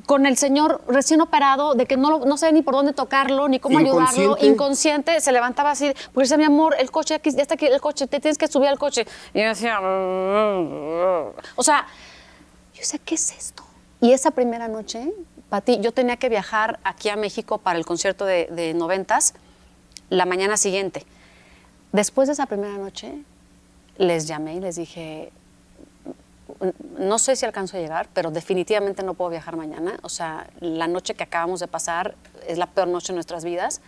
[0.05, 3.59] con el señor recién operado, de que no, no sé ni por dónde tocarlo, ni
[3.59, 5.21] cómo ayudarlo, Inconsciente.
[5.21, 8.07] se levantaba así, porque decía, mi amor, el coche, aquí, ya está aquí el coche,
[8.07, 9.05] te tienes que subir al coche.
[9.33, 11.87] Y yo decía, o sea,
[12.73, 13.63] yo decía, ¿qué es esto?
[14.01, 15.13] Y esa primera noche,
[15.53, 19.35] Pati, yo tenía que viajar aquí a México para el concierto de, noventas
[20.09, 21.05] la mañana siguiente.
[21.91, 23.19] Después de esa primera noche,
[23.97, 25.31] les llamé y les dije,
[26.97, 29.99] no sé si alcanzo a llegar, pero definitivamente no puedo viajar mañana.
[30.01, 32.15] O sea, la noche que acabamos de pasar
[32.47, 33.79] es la peor noche de nuestras vidas.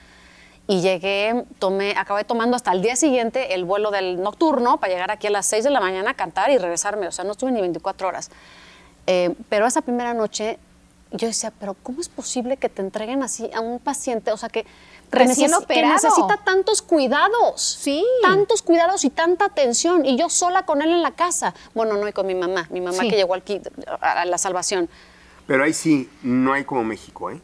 [0.67, 5.09] Y llegué, tomé, acabé tomando hasta el día siguiente el vuelo del nocturno para llegar
[5.09, 7.07] aquí a las 6 de la mañana a cantar y regresarme.
[7.07, 8.29] O sea, no estuve ni 24 horas.
[9.07, 10.59] Eh, pero esa primera noche
[11.11, 14.31] yo decía, pero ¿cómo es posible que te entreguen así a un paciente?
[14.31, 14.65] O sea, que,
[15.11, 15.93] Recién neces- que operado.
[15.93, 17.61] necesita tantos cuidados.
[17.79, 18.05] Sí.
[18.21, 20.05] Tantos cuidados y tanta atención.
[20.05, 21.53] Y yo sola con él en la casa.
[21.73, 22.67] Bueno, no, y con mi mamá.
[22.71, 23.09] Mi mamá Sí.
[23.09, 23.61] que llegó aquí
[24.01, 24.89] a la salvación.
[25.47, 27.39] Pero ahí sí, no hay como México, ¿eh?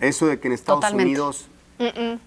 [0.00, 1.12] Eso de que en Estados Totalmente.
[1.20, 1.46] Unidos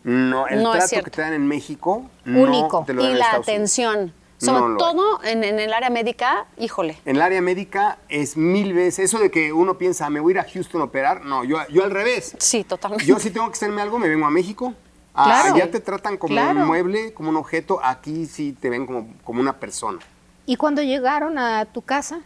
[0.04, 2.80] no, el No trato que te dan en México Único.
[2.80, 4.12] no te lo Y en la Estados Unidos.
[4.38, 7.00] Sobre No todo en, en el área médica, híjole.
[7.06, 9.06] En el área médica es mil veces.
[9.06, 11.26] Eso de que uno piensa, me voy a ir a Houston a operar.
[11.26, 12.36] No, yo, yo al revés.
[12.38, 13.04] Sí, totalmente.
[13.06, 14.74] Yo si tengo que hacerme algo, me vengo a México.
[15.16, 15.56] Ah, Claro.
[15.56, 16.60] Allá te tratan como Claro.
[16.60, 17.80] un mueble, como un objeto.
[17.84, 19.98] Aquí sí te ven como, como una persona.
[20.46, 22.20] ¿Y cuando llegaron a tu casa?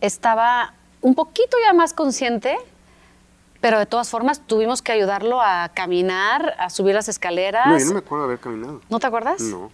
[0.00, 2.56] estaba un poquito ya más consciente,
[3.60, 7.68] Pero de todas formas tuvimos que ayudarlo a caminar, a subir las escaleras.
[7.68, 8.80] No, yo no me acuerdo de haber caminado.
[8.90, 9.40] ¿No te acuerdas?
[9.40, 9.70] No.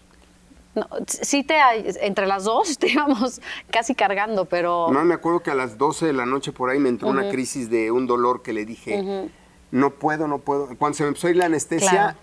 [0.79, 1.55] No, sí te,
[2.07, 4.89] entre las dos te íbamos casi cargando, pero...
[4.93, 7.31] No, me acuerdo que a las 12 de la noche por ahí me entró una
[7.31, 9.29] crisis de un dolor que le dije,
[9.71, 10.69] no puedo, no puedo.
[10.79, 12.19] Cuando se me empezó a ir la anestesia Claro.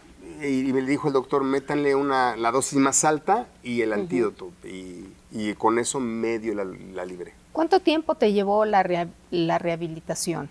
[0.47, 4.51] y, y me dijo el doctor, métanle una, la dosis más alta y el antídoto.
[4.64, 7.34] Y, y con eso medio la, la libré.
[7.51, 10.49] ¿Cuánto tiempo te llevó la, rea- la rehabilitación?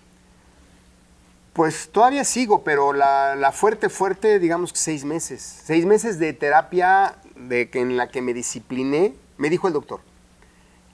[1.52, 5.40] Pues todavía sigo, pero la, la fuerte, fuerte, digamos que seis meses.
[5.64, 10.00] Seis meses de terapia de que en la que me discipliné, me dijo el doctor.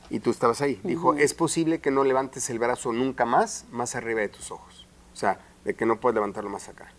[0.08, 0.80] Y tú estabas ahí.
[0.82, 4.86] Dijo, es posible que no levantes el brazo nunca más, más arriba de tus ojos.
[5.12, 6.92] O sea, de que no puedes levantarlo más acá.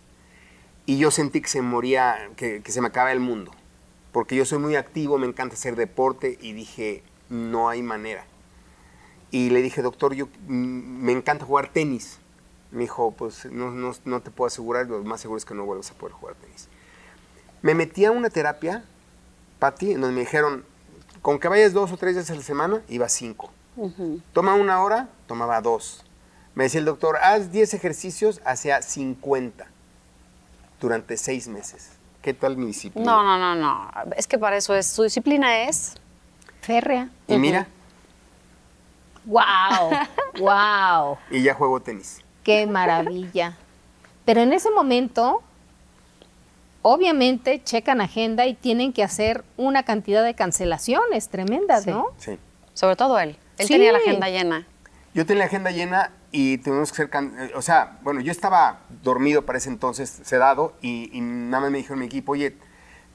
[0.86, 3.52] Y yo sentí que se moría, que, que se me acaba el mundo.
[4.12, 8.24] Porque yo soy muy activo, me encanta hacer deporte y dije, no hay manera.
[9.30, 12.18] Y le dije, doctor, yo mm, me encanta jugar tenis.
[12.70, 15.64] Me dijo, pues no, no- no te puedo asegurar, lo más seguro es que no
[15.66, 16.68] vuelvas a poder jugar tenis.
[17.60, 18.84] Me metí a una terapia,
[19.62, 20.64] Patti, donde me dijeron,
[21.22, 23.52] con que vayas dos o tres veces a la semana, iba cinco.
[24.32, 26.02] Toma una hora, tomaba dos.
[26.56, 29.64] Me decía el doctor, haz 10 ejercicios, hacía 50
[30.80, 31.92] durante seis meses.
[32.22, 33.08] ¿Qué tal mi disciplina?
[33.08, 33.90] No, no, no, no.
[34.16, 35.94] Es que para eso es, su disciplina es...
[36.60, 37.08] Férrea.
[37.28, 37.68] Y mira,
[39.24, 39.90] ¡Wow!
[40.40, 41.18] ¡Wow!
[41.30, 42.20] y ya juego tenis.
[42.42, 43.56] ¡Qué maravilla!
[44.24, 45.40] Pero en ese momento,
[46.82, 52.06] obviamente, checan agenda y tienen que hacer una cantidad de cancelaciones tremendas, ¿no?
[52.18, 52.38] Sí.
[52.74, 53.36] Sobre todo él.
[53.58, 53.72] Él Sí.
[53.74, 54.66] tenía la agenda llena.
[55.14, 58.32] Yo tenía la agenda llena y tuvimos que ser, can- eh, o sea, bueno, yo
[58.32, 62.56] estaba dormido para ese entonces, sedado, y, y nada más me dijeron mi equipo, oye,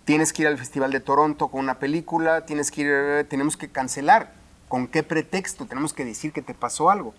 [0.06, 3.58] tienes que ir al Festival de Toronto con una película, tienes que ir, eh, tenemos
[3.58, 4.32] que cancelar.
[4.70, 5.66] ¿Con qué pretexto?
[5.66, 7.14] Tenemos que decir que te pasó algo.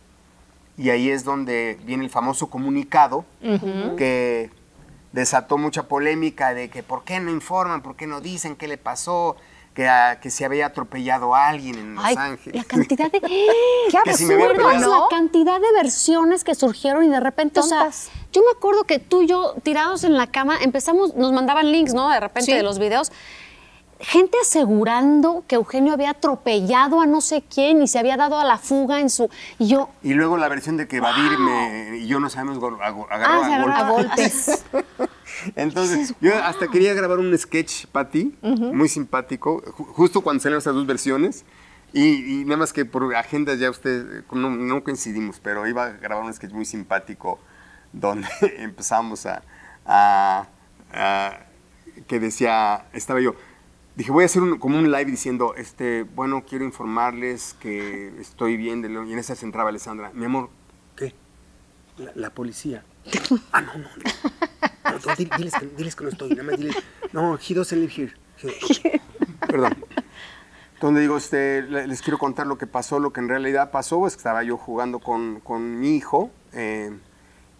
[0.77, 3.25] Y ahí es donde viene el famoso comunicado
[3.97, 4.51] que
[5.13, 8.79] desató mucha polémica de que por qué no informan, por qué no dicen qué le
[8.79, 9.37] pasó,
[9.75, 12.57] que, ah, que se había atropellado a alguien en Los Ay, Ángeles.
[12.63, 13.21] la cantidad de...
[13.21, 13.47] ¡Qué
[14.05, 14.69] Que si me había absurdo!
[14.69, 15.01] peleado.
[15.11, 17.89] La cantidad de versiones que surgieron y de repente, o sea,
[18.33, 21.95] yo me acuerdo que tú y yo tirados en la cama empezamos, nos mandaban links,
[21.95, 22.09] ¿no?
[22.11, 22.57] De repente Sí.
[22.57, 23.13] de los videos.
[24.01, 28.45] Gente asegurando que Eugenio había atropellado a no sé quién y se había dado a
[28.45, 29.29] la fuga en su...
[29.59, 31.33] Y yo, Y luego la versión de que Badir
[31.97, 34.65] y yo no sabemos, agarró Ah, se a agarró A golpes.
[34.71, 35.11] golpes.
[35.57, 40.59] Entonces, yo hasta quería grabar un sketch para ti, muy simpático, ju- justo cuando salieron
[40.61, 41.45] esas dos versiones.
[41.93, 45.89] Y, y nada más que por agendas ya ustedes, no, no coincidimos, pero iba a
[45.91, 47.39] grabar un sketch muy simpático
[47.93, 48.29] donde
[48.59, 49.43] empezamos a,
[49.87, 50.47] a-
[50.93, 51.39] a-
[52.07, 53.35] que decía, estaba yo,
[53.99, 58.57] dije, voy a hacer un- como un live diciendo, este, bueno, quiero informarles que estoy
[58.57, 60.51] bien, de lo-", y en esa se entraba Alessandra, mi amor,
[60.97, 61.15] ¿qué?
[61.99, 62.85] La, la policía.
[63.53, 63.89] ah, no, no, no.
[64.93, 66.77] No, no, di- diles, que, diles que no estoy, nada más diles,
[67.13, 68.13] no, he doesn't live here.
[68.41, 69.01] He-
[69.49, 69.75] Perdón.
[70.81, 74.07] Donde digo, este, le- les quiero contar lo que pasó, lo que en realidad pasó,
[74.07, 76.97] es que estaba yo jugando con, con mi hijo eh,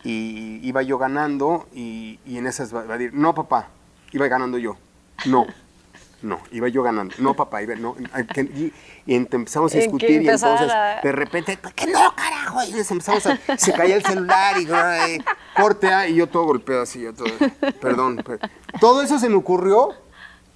[0.05, 3.70] y iba yo ganando y, y en esas va va a decir, no papá,
[4.12, 4.76] iba ganando yo,
[5.26, 5.47] no,
[6.22, 7.94] no, iba yo ganando, no papá, iba, no,
[8.56, 8.72] y,
[9.06, 12.62] empezamos a discutir y entonces de repente, "¿Por qué no, carajo?
[12.64, 15.18] Y nos empezamos a, se caía el celular y ay,
[15.56, 17.28] corte y yo todo golpeado así, yo todo,
[17.80, 18.40] perdón, per-
[18.80, 19.90] todo eso se me ocurrió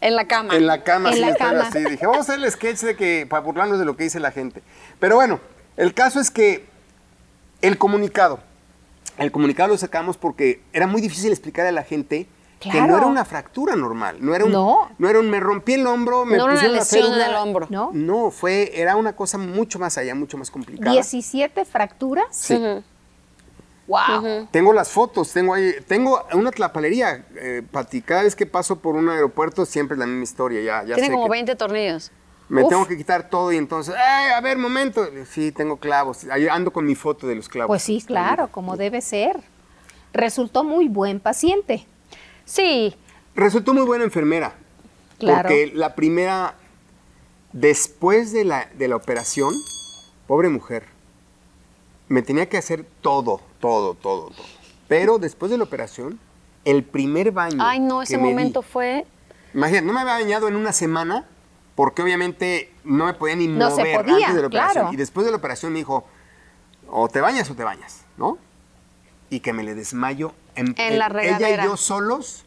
[0.01, 0.57] en la cama.
[0.57, 1.61] en la cama, En sí, la cama.
[1.69, 1.79] así.
[1.85, 4.33] Dije, vamos a hacer el sketch de que, para burlarnos de lo que dice la
[4.33, 4.61] gente.
[4.99, 5.39] Pero bueno,
[5.77, 6.67] el caso es que
[7.61, 8.41] el comunicado,
[9.19, 12.27] el comunicado lo sacamos porque era muy difícil explicar a la gente
[12.71, 14.91] que no era una fractura normal, no era un, No.
[15.01, 17.27] era un me rompí el hombro, me No una pusieron la lesión en férula.
[17.27, 17.67] el hombro.
[17.71, 17.91] ¿No?
[17.93, 20.93] No, fue, era una cosa mucho más allá, mucho más complicada.
[20.93, 22.27] 17 fracturas.
[22.31, 22.59] Sí.
[23.89, 24.49] ¡Wow!
[24.51, 28.95] Tengo las fotos, tengo ahí, tengo una tlapalería, eh, Pati, cada vez que paso por
[28.95, 32.11] un aeropuerto siempre es la misma historia, ya, ya Tiene sé como que- 20 tornillos.
[32.49, 32.69] Me Uf.
[32.69, 35.07] tengo que quitar todo y entonces, ¡ay, a ver, momento!
[35.31, 36.25] Sí, tengo clavos.
[36.31, 37.69] Ahí ando con mi foto de los clavos.
[37.69, 39.41] Pues sí, claro, como debe ser.
[40.13, 41.87] Resultó muy buen paciente.
[42.53, 42.95] Sí,
[43.35, 44.53] Resultó muy buena enfermera.
[45.19, 45.49] Claro.
[45.49, 46.55] Porque la primera,
[47.53, 49.55] después de la, de la operación,
[50.27, 50.85] pobre mujer,
[52.09, 54.45] me tenía que hacer todo, todo, todo, todo.
[54.87, 56.19] Pero después de la operación,
[56.67, 57.57] el primer baño.
[57.61, 59.07] ay no, que ese me di- momento fue...
[59.55, 61.27] Imagínate, no me había bañado en una semana
[61.75, 64.73] porque obviamente no me podía ni No mover podía, antes de la operación.
[64.73, 64.93] claro.
[64.93, 66.07] Y después de la operación me dijo,
[66.89, 68.37] o te bañas o te bañas, ¿no?
[69.31, 71.65] Y que me le desmayo en, En la Ella regadera.
[71.65, 72.45] y yo solos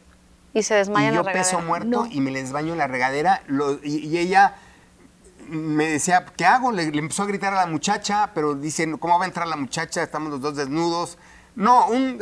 [0.54, 1.66] Y se desmaya y en yo la peso regadera.
[1.68, 2.06] muerto No.
[2.12, 4.54] y me les baño en la regadera lo- y, y ella
[5.48, 6.72] me decía, ¿qué hago?
[6.72, 9.56] Le, le empezó a gritar a la muchacha, pero dice, ¿cómo va a entrar la
[9.56, 10.02] muchacha?
[10.02, 11.18] Estamos los dos desnudos.
[11.54, 12.18] No, un.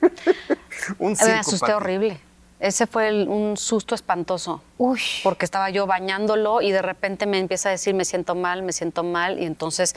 [0.98, 1.72] un Me circo, asusté Pati.
[1.72, 2.20] horrible.
[2.60, 4.60] Ese fue el- un susto espantoso.
[4.78, 5.00] Uy.
[5.22, 8.72] Porque estaba yo bañándolo y de repente me empieza a decir, me siento mal, me
[8.72, 9.38] siento mal.
[9.38, 9.94] Y entonces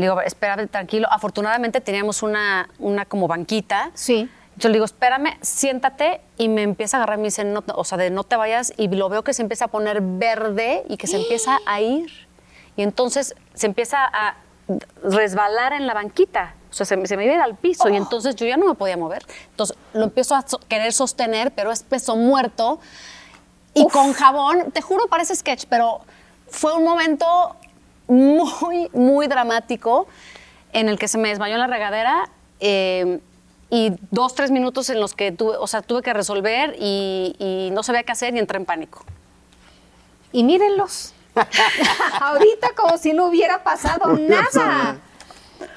[0.00, 1.06] le digo, espérame, tranquilo.
[1.10, 3.90] Afortunadamente teníamos una, una como banquita.
[3.94, 4.28] Sí.
[4.56, 6.20] Yo le digo, espérame, siéntate.
[6.36, 8.72] Y me empieza a agarrar y me dice, no, o sea, de no te vayas.
[8.76, 12.10] Y lo veo que se empieza a poner verde y que se empieza a ir.
[12.76, 14.36] Y entonces se empieza a
[15.02, 16.54] resbalar en la banquita.
[16.70, 18.56] O sea, se, me- se me iba a ir al piso y entonces yo ya
[18.56, 19.24] no me podía mover.
[19.50, 22.78] Entonces lo empiezo a so- querer sostener, pero es peso muerto.
[23.74, 26.00] Y con jabón, te juro, parece sketch, pero
[26.48, 27.56] fue un momento
[28.10, 30.06] muy, muy dramático
[30.72, 32.28] en el que se me desmayó en la regadera
[32.60, 33.20] eh,
[33.70, 37.70] y dos, tres minutos en los que tuve, o sea, tuve que resolver y, y
[37.72, 39.04] no sabía qué hacer y entré en pánico.
[40.32, 41.14] Y mírenlos.
[42.20, 44.98] Ahorita como si no hubiera pasado nada.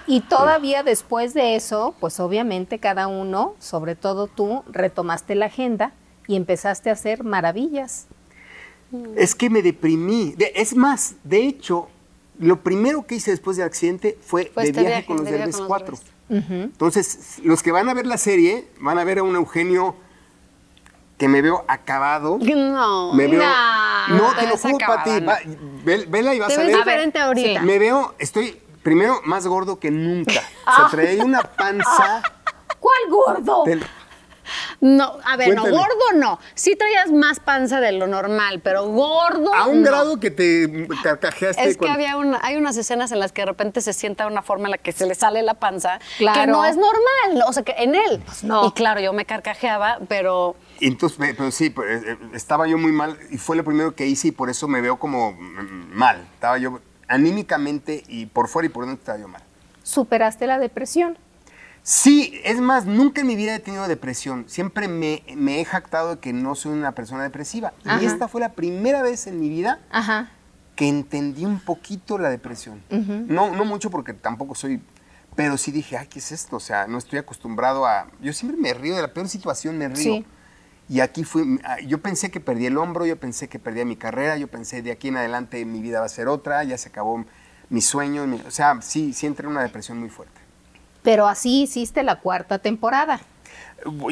[0.07, 5.91] Y todavía después de eso, pues obviamente cada uno, sobre todo tú, retomaste la agenda
[6.27, 8.07] y empezaste a hacer maravillas.
[9.15, 10.33] Es que me deprimí.
[10.37, 11.89] De- es más, de hecho,
[12.39, 15.51] lo primero que hice después del accidente fue, de este viaje, viaje, con los Derbez
[15.55, 15.97] con los 4.
[16.29, 16.51] Derbez.
[16.63, 19.95] Entonces, los que van a ver la serie van a ver a un Eugenio
[21.17, 22.39] que me veo acabado.
[22.41, 23.13] No.
[23.13, 23.43] Me veo.
[24.09, 25.11] No, no, te te lo juro, Pati.
[25.85, 26.75] ve- Vela y vas Te a ver.
[26.75, 27.61] diferente ahorita.
[27.61, 30.41] Me veo, estoy primero más gordo que nunca.
[30.65, 32.23] O sea, traía una panza.
[32.79, 33.63] ¿Cuál gordo?
[33.65, 33.83] del-
[34.81, 35.71] No, a ver, Cuéntale.
[35.71, 36.39] no, gordo no.
[36.55, 39.53] Sí traías más panza de lo normal, pero gordo.
[39.53, 39.89] a un no.
[39.89, 41.63] grado que te carcajeaste.
[41.63, 44.25] Es que cuando- había una, hay unas escenas en las que de repente se sienta
[44.25, 46.51] de una forma en la que se le sale la panza, que Claro.
[46.51, 48.23] no es normal, o sea, que en él.
[48.43, 48.67] no.
[48.67, 53.17] Y claro, yo me carcajeaba, pero Entonces, pero sí, pues, eh, estaba yo muy mal
[53.31, 56.21] y fue lo primero que hice y por eso me veo como mm, mal.
[56.33, 59.41] Estaba yo anímicamente y por fuera y por dentro estaba yo mal.
[59.83, 61.17] Superaste la depresión.
[61.83, 64.45] Sí, es más, nunca en mi vida he tenido depresión.
[64.47, 67.73] Siempre me, me he jactado de que no soy una persona depresiva.
[67.85, 68.01] Ajá.
[68.01, 70.31] Y esta fue la primera vez en mi vida Ajá.
[70.77, 72.81] que entendí un poquito la depresión.
[72.89, 74.81] no, no mucho porque tampoco soy,
[75.35, 76.55] pero sí dije, ay, ¿qué es esto?
[76.55, 78.07] O sea, no estoy acostumbrado a...
[78.21, 79.95] Yo siempre me río de la peor situación, me río.
[79.97, 80.25] Sí.
[80.87, 83.95] Y aquí fui, ah, yo pensé que perdí el hombro, yo pensé que perdía mi
[83.97, 86.89] carrera, yo pensé de aquí en adelante mi vida va a ser otra, ya se
[86.89, 87.25] acabó
[87.69, 90.42] mi sueño, mi- o sea, sí, sí entré en una depresión muy fuerte.
[91.03, 93.19] Pero así hiciste la cuarta temporada.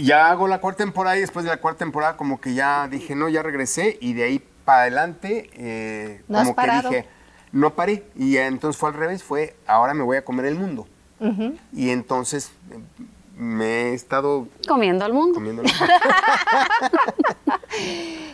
[0.02, 3.16] Ya hago la cuarta temporada y después de la cuarta temporada como que ya dije,
[3.16, 7.08] no, ya regresé y de ahí para adelante eh, ¿No has como que dije,
[7.54, 8.04] no paré.
[8.16, 10.88] Y entonces fue al revés, fue, ahora me voy a comer el mundo.
[11.72, 12.52] Y entonces
[13.38, 15.36] me he estado comiendo al mundo.
[15.36, 15.86] comiendo el mundo.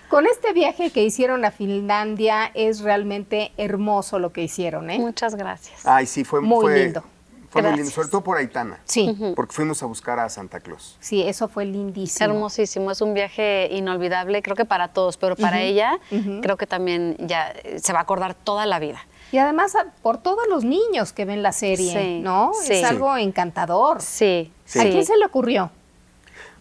[0.10, 5.00] Con este viaje que hicieron a Finlandia es realmente hermoso lo que hicieron, ¿eh?
[5.00, 5.86] Muchas gracias.
[5.86, 7.04] Ay, sí, fue Muy fue- lindo.
[7.50, 7.78] Fue muy Gracias.
[7.88, 8.80] lindo, sobre todo por Aitana.
[8.84, 10.98] Sí, Porque fuimos a buscar a Santa Claus.
[11.00, 12.26] sí, eso fue lindísimo.
[12.34, 16.00] Hermosísimo, es un viaje inolvidable, creo que para todos, pero para ella
[16.42, 19.00] creo que también ya eh, se va a acordar toda la vida.
[19.32, 22.52] Y además a- por todos los niños que ven la serie, Sí, ¿no?
[22.62, 22.74] sí.
[22.74, 24.02] Es algo encantador.
[24.02, 24.80] Sí, Sí.
[24.80, 25.72] ¿A quién se le ocurrió?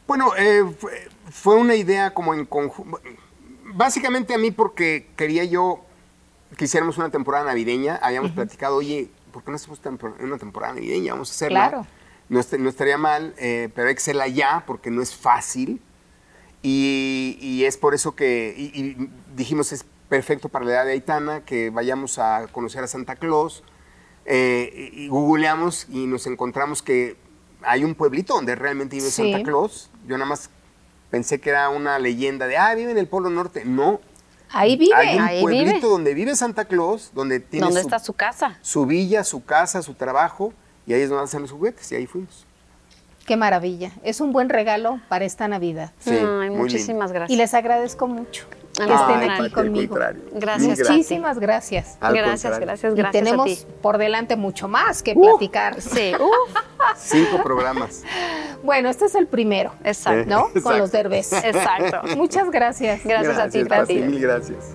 [0.07, 3.01] Bueno, eh, fue, fue una idea como en conjunto.
[3.74, 5.80] Básicamente a mí porque quería yo
[6.57, 7.99] que hiciéramos una temporada navideña.
[8.01, 11.12] Habíamos platicado, oye, ¿por qué no hacemos tempor- una temporada navideña?
[11.12, 11.68] Vamos a hacerla.
[11.68, 11.87] Claro.
[12.30, 15.82] No, est- no estaría mal, eh, pero hacerla ya porque no es fácil.
[16.62, 20.93] Y, y es por eso que y- y dijimos es perfecto para la edad de
[20.93, 23.62] Aitana que vayamos a conocer a Santa Claus.
[24.24, 27.16] Eh, y, y googleamos y nos encontramos que
[27.62, 29.30] hay un pueblito donde realmente vive Sí.
[29.32, 29.91] Santa Claus.
[30.09, 30.49] Yo nada más
[31.11, 33.66] pensé que era una leyenda de, ah, vive en el Polo Norte.
[33.66, 34.01] No.
[34.51, 34.94] Ahí vive.
[34.94, 35.80] Hay un Ahí pueblito vive.
[35.88, 38.59] donde vive Santa Claus, donde tiene ¿Dónde su, está su casa?
[38.62, 40.53] su villa, su casa, su trabajo,
[40.86, 42.47] y ahí es donde hacen los juguetes, y ahí fuimos.
[43.26, 43.90] Qué maravilla.
[44.05, 45.92] Es un buen regalo para esta Navidad.
[45.99, 46.59] Sí, Ay, muy lindo.
[46.62, 47.34] muchísimas gracias.
[47.34, 49.88] Y les agradezco mucho que estén aquí conmigo.
[49.94, 50.22] contrario.
[50.32, 51.96] Gracias, Muchísimas gracias.
[52.00, 52.66] Al gracias, contrario.
[52.66, 53.72] gracias, Y gracias tenemos a ti.
[53.82, 55.22] por delante mucho más que Uh.
[55.22, 55.80] platicar.
[55.80, 56.12] Sí,
[56.96, 58.02] Cinco programas.
[58.62, 60.28] Bueno, este es el primero, exacto.
[60.28, 60.40] ¿no?
[60.48, 60.62] Exacto.
[60.68, 61.32] Con los derbés.
[61.32, 62.16] Exacto.
[62.16, 63.04] Muchas gracias.
[63.04, 63.94] Gracias, a ti, Pati, Pati.
[64.02, 64.74] Mil gracias.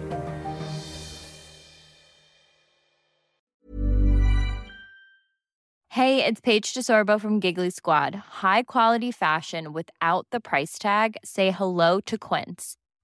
[5.89, 8.15] Hey, it's Paige DeSorbo from Giggly Squad.
[8.15, 11.17] High quality fashion without the price tag.
[11.23, 12.77] Say hello to Quince.